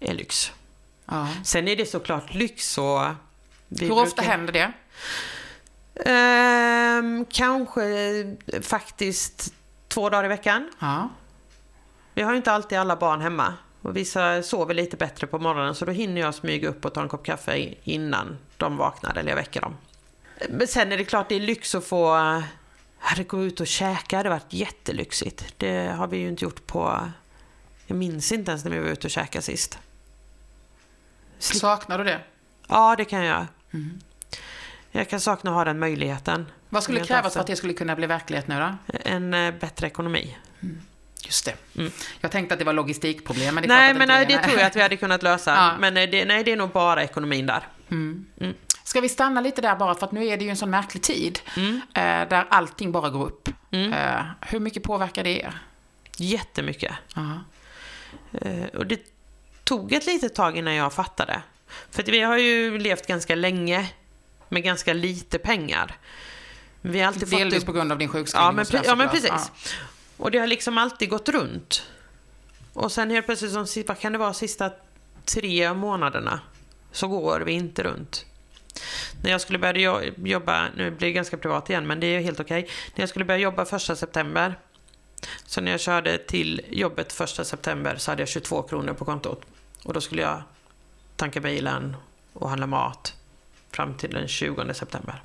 [0.00, 0.52] är lyx.
[1.06, 1.28] Ja.
[1.44, 2.78] Sen är det såklart lyx
[3.68, 4.72] vi Hur ofta brukar- händer det?
[6.10, 7.82] Ehm, kanske
[8.62, 9.54] faktiskt
[9.88, 10.70] två dagar i veckan.
[10.78, 11.08] Ja.
[12.18, 13.54] Vi har ju inte alltid alla barn hemma.
[13.82, 17.02] Och vissa sover lite bättre på morgonen så då hinner jag smyga upp och ta
[17.02, 19.76] en kopp kaffe innan de vaknar eller jag väcker dem.
[20.48, 22.14] Men sen är det klart det är lyx att få
[22.98, 25.54] hade gå ut och käka, det hade varit jättelyxigt.
[25.56, 27.10] Det har vi ju inte gjort på...
[27.86, 29.78] Jag minns inte ens när vi var ute och käkade sist.
[31.38, 32.20] Saknar du det?
[32.68, 33.46] Ja, det kan jag.
[34.90, 36.46] Jag kan sakna att ha den möjligheten.
[36.68, 38.94] Vad skulle krävas för att det skulle kunna bli verklighet nu då?
[39.04, 40.36] En eh, bättre ekonomi.
[41.24, 41.54] Just det.
[41.76, 41.92] Mm.
[42.20, 44.66] Jag tänkte att det var logistikproblem, men det är Nej, men nej, det tror jag
[44.66, 45.50] att vi hade kunnat lösa.
[45.54, 45.76] Ja.
[45.78, 47.62] Men eh, det, nej, det är nog bara ekonomin där.
[48.84, 51.02] Ska vi stanna lite där bara för att nu är det ju en sån märklig
[51.02, 51.38] tid.
[51.56, 51.74] Mm.
[51.94, 53.48] Eh, där allting bara går upp.
[53.70, 55.58] Eh, hur mycket påverkar det er?
[56.16, 56.92] Jättemycket.
[57.14, 57.32] Ja.
[58.40, 59.00] Eh, Och det
[59.64, 61.42] tog ett litet tag innan jag fattade.
[61.90, 63.90] För vi har ju levt ganska länge
[64.48, 65.96] med ganska lite pengar.
[66.80, 68.46] Vi har alltid fått Delvis det- på grund av din sjukskrivning.
[68.46, 69.52] Ja men, ja, men precis.
[70.18, 71.82] Och det har liksom alltid gått runt.
[72.72, 74.70] Och sen helt plötsligt, som, vad kan det vara, sista
[75.24, 76.40] tre månaderna
[76.92, 78.26] så går vi inte runt.
[79.22, 82.40] När jag skulle börja jobba, nu blir det ganska privat igen men det är helt
[82.40, 82.68] okej.
[82.94, 84.58] När jag skulle börja jobba första september,
[85.46, 89.42] så när jag körde till jobbet första september så hade jag 22 kronor på kontot.
[89.84, 90.42] Och då skulle jag
[91.16, 91.96] tanka bilen
[92.32, 93.14] och handla mat
[93.70, 95.22] fram till den 20 september.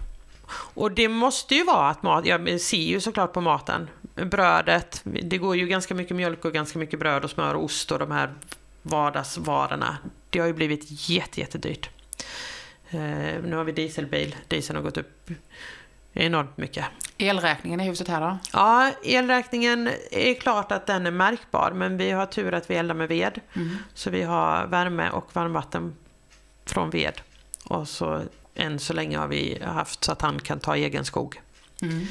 [0.53, 5.37] Och det måste ju vara att mat, jag ser ju såklart på maten, brödet, det
[5.37, 8.11] går ju ganska mycket mjölk och ganska mycket bröd och smör och ost och de
[8.11, 8.33] här
[8.81, 9.97] vardagsvarorna.
[10.29, 11.89] Det har ju blivit jätte, jättedyrt.
[12.89, 12.99] Eh,
[13.43, 15.29] nu har vi dieselbil, dieseln har gått upp
[16.13, 16.85] enormt mycket.
[17.17, 18.37] Elräkningen i huset här då?
[18.53, 22.95] Ja, elräkningen är klart att den är märkbar, men vi har tur att vi eldar
[22.95, 23.39] med ved.
[23.93, 25.95] Så vi har värme och varmvatten
[26.65, 27.21] från ved.
[27.63, 28.21] Och så
[28.55, 31.41] än så länge har vi haft så att han kan ta egen skog.
[31.81, 32.07] Mm.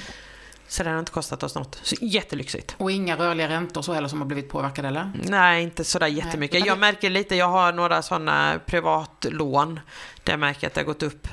[0.73, 1.81] Så det har inte kostat oss något.
[1.83, 2.75] Så jättelyxigt.
[2.79, 5.13] Och inga rörliga räntor så heller som har blivit påverkade eller?
[5.15, 6.57] Nej, inte sådär jättemycket.
[6.57, 9.81] utan Jag märker lite, jag har några sådana privatlån
[10.25, 11.29] där jag märker att det har gått upp.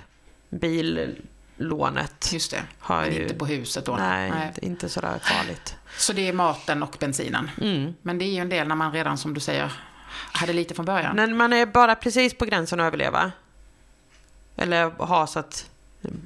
[0.50, 2.64] Billånet Just det.
[2.80, 3.22] har Men ju...
[3.22, 3.96] inte på huset då?
[3.96, 5.76] Nej, Inte, inte sådär farligt.
[5.98, 7.52] Så det är maten och bensinen?
[7.62, 7.94] Mm.
[8.02, 9.72] Men det är ju en del när man redan, som du säger,
[10.32, 11.16] hade lite från början.
[11.16, 13.32] När man är bara precis på gränsen att överleva.
[14.56, 15.70] Eller ha så att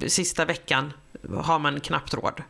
[0.06, 0.92] sista veckan
[1.40, 2.42] har man knappt råd.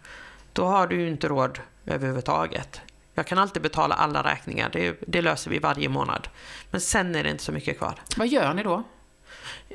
[0.55, 2.81] Då har du ju inte råd överhuvudtaget.
[3.15, 6.29] Jag kan alltid betala alla räkningar, det, det löser vi varje månad.
[6.71, 7.95] Men sen är det inte så mycket kvar.
[8.17, 8.83] Vad gör ni då?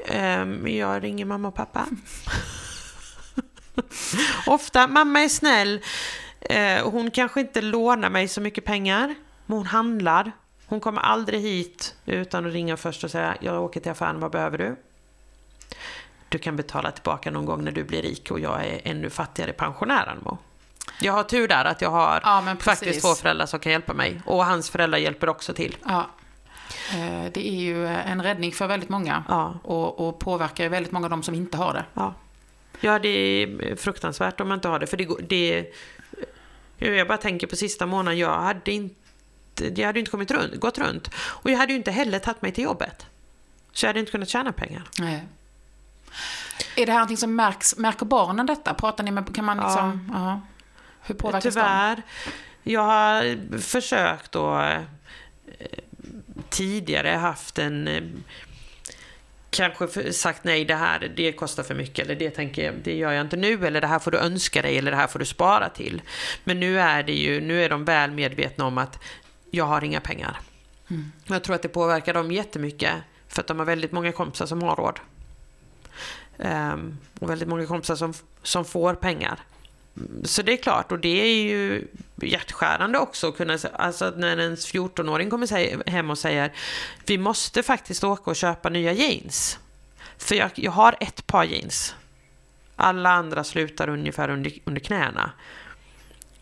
[0.08, 1.86] Ehm, Jag ringer mamma och pappa.
[4.48, 5.82] Ofta, mamma är snäll.
[6.42, 9.16] Eh, Hon kanske inte lånar mig så mycket pengar,
[9.46, 10.32] men hon handlar.
[10.66, 14.32] Hon kommer aldrig hit utan att ringa först och säga jag åker till affären, vad
[14.32, 14.76] behöver du?
[16.30, 19.54] Du kan betala tillbaka någon gång när du blir rik och jag är ännu fattigare
[19.54, 20.38] pensionär än Mo.
[21.02, 24.22] Jag har tur där att jag har Ja, faktiskt två föräldrar som kan hjälpa mig.
[24.26, 25.78] Och hans föräldrar hjälper också till.
[25.86, 26.10] Ja.
[26.94, 29.24] Eh, Det är ju en räddning för väldigt många.
[29.28, 29.60] Ja.
[29.64, 31.86] Och, och påverkar väldigt många av dem som inte har det.
[31.94, 32.14] Ja.
[32.80, 34.88] ja, det är fruktansvärt om man inte har det.
[34.88, 35.74] För det, det
[36.78, 38.96] Jag bara tänker på sista månaden, jag hade inte
[39.76, 41.10] jag hade inte kommit runt, gått runt.
[41.16, 43.06] Och jag hade ju inte heller tagit mig till jobbet.
[43.72, 44.84] Så jag hade inte kunnat tjäna pengar.
[45.00, 45.26] Nej.
[46.76, 48.74] Är det här någonting som märks, märker barnen detta?
[48.74, 50.42] Pratar ni med, kan man liksom, ja.
[51.02, 51.50] Hur påverkas de?
[51.50, 52.02] Tyvärr.
[52.64, 54.82] Jag har försökt då eh,
[56.50, 58.04] tidigare haft en eh,
[59.50, 63.12] kanske sagt nej det här det kostar för mycket eller det tänker jag, det gör
[63.12, 65.26] jag inte nu eller det här får du önska dig eller det här får du
[65.26, 66.02] spara till.
[66.44, 69.00] Men nu är det ju, nu är de väl medvetna om att
[69.52, 70.40] jag har inga pengar.
[71.26, 72.94] Jag tror att det påverkar dem jättemycket
[73.28, 75.00] för att de har väldigt många kompisar som har råd.
[76.40, 79.40] Ehm, och väldigt många kompisar som, som får pengar.
[80.24, 81.88] Så det är klart, och det är ju
[82.22, 86.54] hjärtskärande också att kunna, alltså när ens 14-åring kommer hem och säger
[87.06, 89.60] vi måste faktiskt åka och köpa nya jeans.
[90.18, 91.96] För jag, jag har ett par jeans.
[92.76, 95.32] Alla andra slutar ungefär under, under knäna.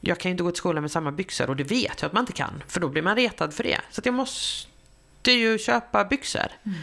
[0.01, 2.14] Jag kan ju inte gå till skolan med samma byxor och det vet jag att
[2.14, 2.64] man inte kan.
[2.68, 3.80] För då blir man retad för det.
[3.91, 6.47] Så jag måste ju köpa byxor.
[6.64, 6.80] Mm.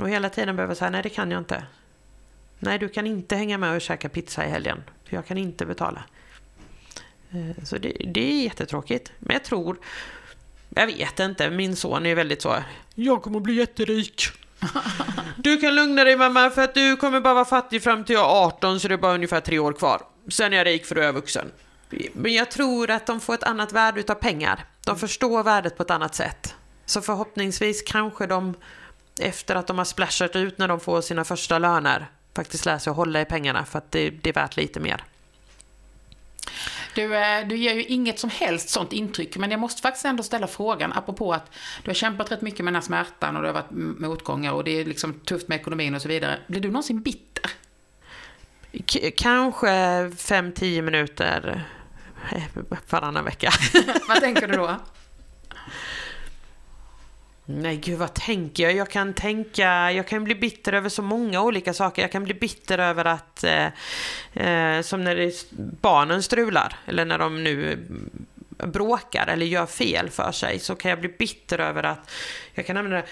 [0.00, 1.64] Och hela tiden behöver jag säga, nej det kan jag inte.
[2.58, 4.82] Nej, du kan inte hänga med och käka pizza i helgen.
[5.10, 6.02] För jag kan inte betala.
[7.30, 9.12] Eh, så det, det är jättetråkigt.
[9.18, 9.78] Men jag tror,
[10.68, 12.56] jag vet inte, min son är väldigt så,
[12.94, 14.22] jag kommer bli jätterik.
[15.36, 18.24] Du kan lugna dig mamma för att du kommer bara vara fattig fram till jag
[18.24, 20.02] är 18 så det är bara ungefär tre år kvar.
[20.28, 21.52] Sen är jag rik för du är vuxen.
[22.12, 24.64] Men jag tror att de får ett annat värde utav pengar.
[24.86, 26.54] De förstår värdet på ett annat sätt.
[26.86, 28.54] Så förhoppningsvis kanske de
[29.20, 32.90] efter att de har splashat ut när de får sina första löner faktiskt lär sig
[32.90, 35.04] att hålla i pengarna för att det, det är värt lite mer.
[36.94, 40.22] Du, eh, du ger ju inget som helst sånt intryck, men jag måste faktiskt ändå
[40.22, 41.50] ställa frågan, apropå att
[41.82, 44.64] du har kämpat rätt mycket med den här smärtan och det har varit motgångar och
[44.64, 46.38] det är liksom tufft med ekonomin och så vidare.
[46.46, 47.50] Blir du någonsin bitter?
[48.72, 51.64] K kanske 5-10 minuter
[52.32, 52.42] eh,
[52.90, 53.50] varannan vecka.
[54.08, 54.76] Vad tänker du då?
[57.52, 58.72] Nej, gud vad tänker jag?
[58.72, 62.02] Jag kan tänka, jag kan bli bitter över så många olika saker.
[62.02, 63.66] Jag kan bli bitter över att, eh,
[64.46, 65.46] eh, som när det,
[65.80, 67.78] barnen strular, eller när de nu
[68.48, 72.10] bråkar eller gör fel för sig, så kan jag bli bitter över att,
[72.54, 73.02] jag kan använda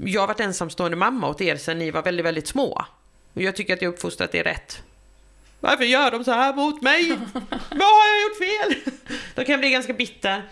[0.00, 2.84] jag har varit ensamstående mamma åt er sedan ni var väldigt, väldigt små.
[3.34, 4.82] Och jag tycker att jag uppfostrat er rätt.
[5.60, 7.18] Varför gör de så här mot mig?
[7.70, 8.92] Vad har jag gjort fel?
[9.34, 10.42] Då kan jag bli ganska bitter.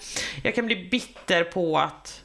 [0.42, 2.22] Jag kan bli bitter på att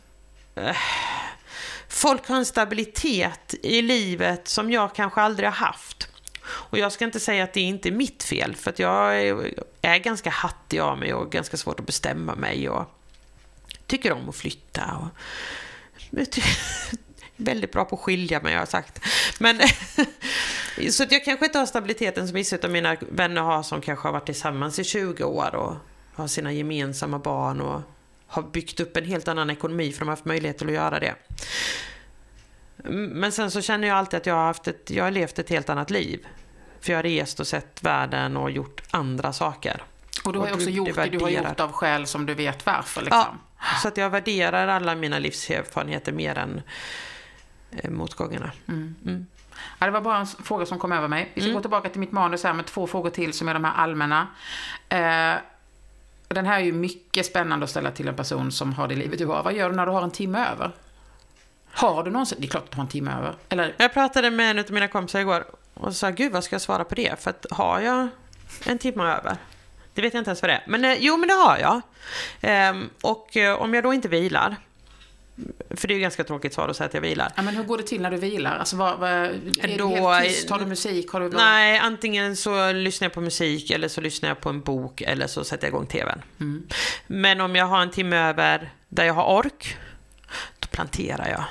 [1.88, 6.08] folk har en stabilitet i livet som jag kanske aldrig har haft.
[6.44, 9.54] Och jag ska inte säga att det inte är mitt fel, för att jag är,
[9.82, 12.86] är ganska hattig av mig och ganska svårt att bestämma mig och
[13.88, 14.98] tycker om att flytta.
[14.98, 15.08] Och,
[17.36, 19.00] väldigt bra på att skilja mig, har jag sagt.
[19.40, 19.60] Men,
[20.92, 24.08] så att jag kanske inte har stabiliteten som vissa av mina vänner har som kanske
[24.08, 25.76] har varit tillsammans i 20 år och
[26.14, 27.82] har sina gemensamma barn och
[28.32, 31.16] har byggt upp en helt annan ekonomi för de har haft möjlighet att göra det.
[32.94, 35.50] Men sen så känner jag alltid att jag har, haft ett, jag har levt ett
[35.50, 36.28] helt annat liv.
[36.82, 39.84] För jag har rest och sett världen och gjort andra saker.
[40.24, 42.34] Och du har och också du, gjort det du har gjort av skäl som du
[42.34, 43.02] vet varför.
[43.02, 43.40] Liksom.
[43.58, 46.62] Ja, så att jag värderar alla mina livserfarenheter mer än
[47.72, 48.52] eh, motgångarna.
[48.68, 48.96] Mm.
[49.06, 49.26] Mm.
[49.80, 51.32] Ja, det var bara en fråga som kom över mig.
[51.34, 51.56] Vi ska mm.
[51.56, 54.28] gå tillbaka till mitt manus här med två frågor till som är de här allmänna.
[54.90, 55.36] Eh,
[56.34, 59.20] den här är ju mycket spännande att ställa till en person som har det livet
[59.20, 59.44] du har.
[59.44, 60.72] Vad gör du när du har en timme över?
[61.72, 63.36] Har du någonsin, det är klart att du har en timme över.
[63.50, 63.76] Eller?
[63.78, 66.84] Jag pratade med en av mina kompisar igår och sa, gud vad ska jag svara
[66.84, 67.20] på det?
[67.20, 68.08] För att har jag
[68.66, 69.38] en timme över?
[69.94, 70.64] Det vet jag inte ens vad det är.
[70.68, 71.82] Men eh, jo, men det har jag.
[72.42, 74.56] Ehm, och eh, om jag då inte vilar,
[75.70, 77.32] för det är ju ganska tråkigt svar att säga att jag vilar.
[77.36, 78.58] Ja, men hur går det till när du vilar?
[78.58, 80.50] Alltså, vad, vad, är då, du helt tyst?
[80.50, 81.12] Har du musik?
[81.12, 81.44] Har du bara...
[81.44, 85.28] Nej, antingen så lyssnar jag på musik eller så lyssnar jag på en bok eller
[85.28, 86.22] så sätter jag igång TVn.
[86.40, 86.68] Mm.
[87.08, 89.78] Men om jag har en timme över där jag har ork,
[90.60, 91.44] då planterar jag.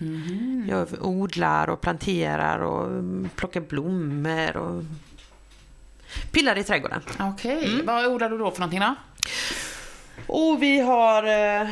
[0.00, 0.66] Mm.
[0.70, 3.04] Jag odlar och planterar och
[3.36, 4.82] plockar blommor och
[6.30, 7.02] pillar i trädgården.
[7.20, 7.72] Okej, okay.
[7.72, 7.86] mm.
[7.86, 8.94] vad odlar du då för någonting då?
[10.26, 11.68] Och vi har eh,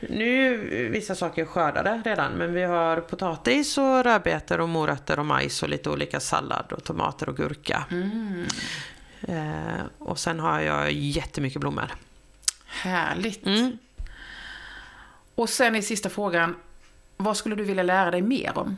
[0.00, 5.26] nu är vissa saker skördade redan, men vi har potatis och rödbetor och morötter och
[5.26, 7.84] majs och lite olika sallad och tomater och gurka.
[7.90, 8.46] Mm.
[9.22, 11.90] Eh, och sen har jag jättemycket blommor.
[12.66, 13.46] Härligt.
[13.46, 13.78] Mm.
[15.34, 16.56] Och sen i sista frågan,
[17.16, 18.76] vad skulle du vilja lära dig mer om?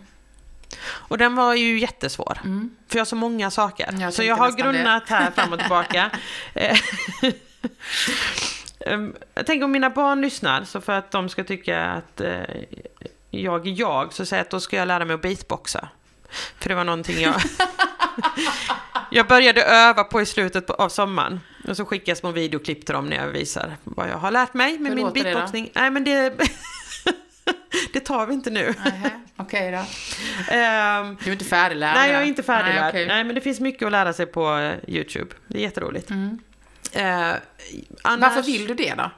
[0.84, 2.38] Och den var ju jättesvår.
[2.44, 2.76] Mm.
[2.88, 3.94] För jag har så många saker.
[4.00, 5.14] Jag så jag har grunnat det.
[5.14, 6.10] här fram och tillbaka.
[8.86, 12.40] Ehm, jag tänker om mina barn lyssnar, så för att de ska tycka att eh,
[13.30, 15.88] jag är jag, så säger jag att då ska jag lära mig att beatboxa.
[16.58, 17.34] För det var någonting jag...
[19.10, 21.40] jag började öva på i slutet av sommaren.
[21.68, 24.54] Och så skickar jag små videoklipp till dem när jag visar vad jag har lärt
[24.54, 25.64] mig med Hur min beatboxning.
[25.64, 26.32] Det Nej, men det...
[27.92, 28.74] det tar vi inte nu.
[29.36, 29.78] Okej okay då.
[29.78, 31.94] Um, du är inte färdiglärd?
[31.94, 32.80] Nej, jag är inte färdiglärd.
[32.80, 33.06] Nej, okay.
[33.06, 35.34] nej, men det finns mycket att lära sig på eh, YouTube.
[35.46, 36.10] Det är jätteroligt.
[36.10, 36.38] Mm.
[36.92, 37.34] Eh,
[38.02, 38.36] annars...
[38.36, 39.10] Varför vill du det då?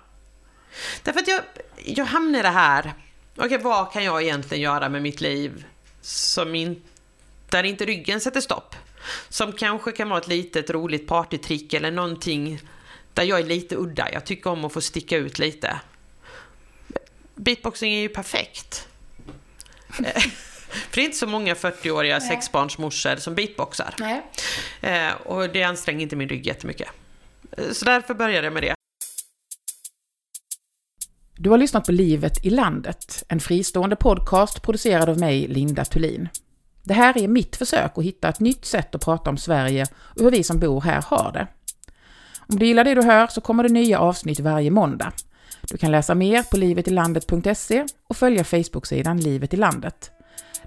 [1.02, 1.40] Därför att jag,
[1.84, 2.94] jag hamnar i det här.
[3.36, 5.64] Okej, okay, vad kan jag egentligen göra med mitt liv
[6.00, 6.82] som in,
[7.48, 8.76] där inte ryggen sätter stopp?
[9.28, 12.60] Som kanske kan vara ett litet roligt partytrick eller någonting
[13.14, 14.12] där jag är lite udda.
[14.12, 15.80] Jag tycker om att få sticka ut lite.
[17.34, 18.88] Beatboxing är ju perfekt.
[20.70, 23.94] För det är inte så många 40-åriga sexbarnsmorsor som beatboxar.
[23.98, 24.22] Nej.
[24.80, 26.88] Eh, och det anstränger inte min rygg jättemycket.
[27.72, 28.74] Så därför började jag med det.
[31.34, 36.28] Du har lyssnat på Livet i landet, en fristående podcast producerad av mig, Linda Thulin.
[36.82, 40.22] Det här är mitt försök att hitta ett nytt sätt att prata om Sverige och
[40.22, 41.46] hur vi som bor här har det.
[42.38, 45.12] Om du gillar det du hör så kommer det nya avsnitt varje måndag.
[45.62, 50.10] Du kan läsa mer på livetilandet.se och följa Facebook-sidan Livet i landet.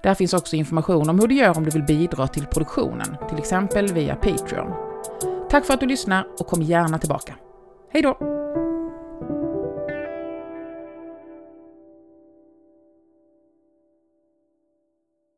[0.04, 3.38] Där finns också information om hur du gör om du vill bidra till produktionen, till
[3.38, 4.93] exempel via Patreon.
[5.54, 7.36] Tack för att du lyssnar och kom gärna tillbaka.
[7.92, 8.18] Hej då!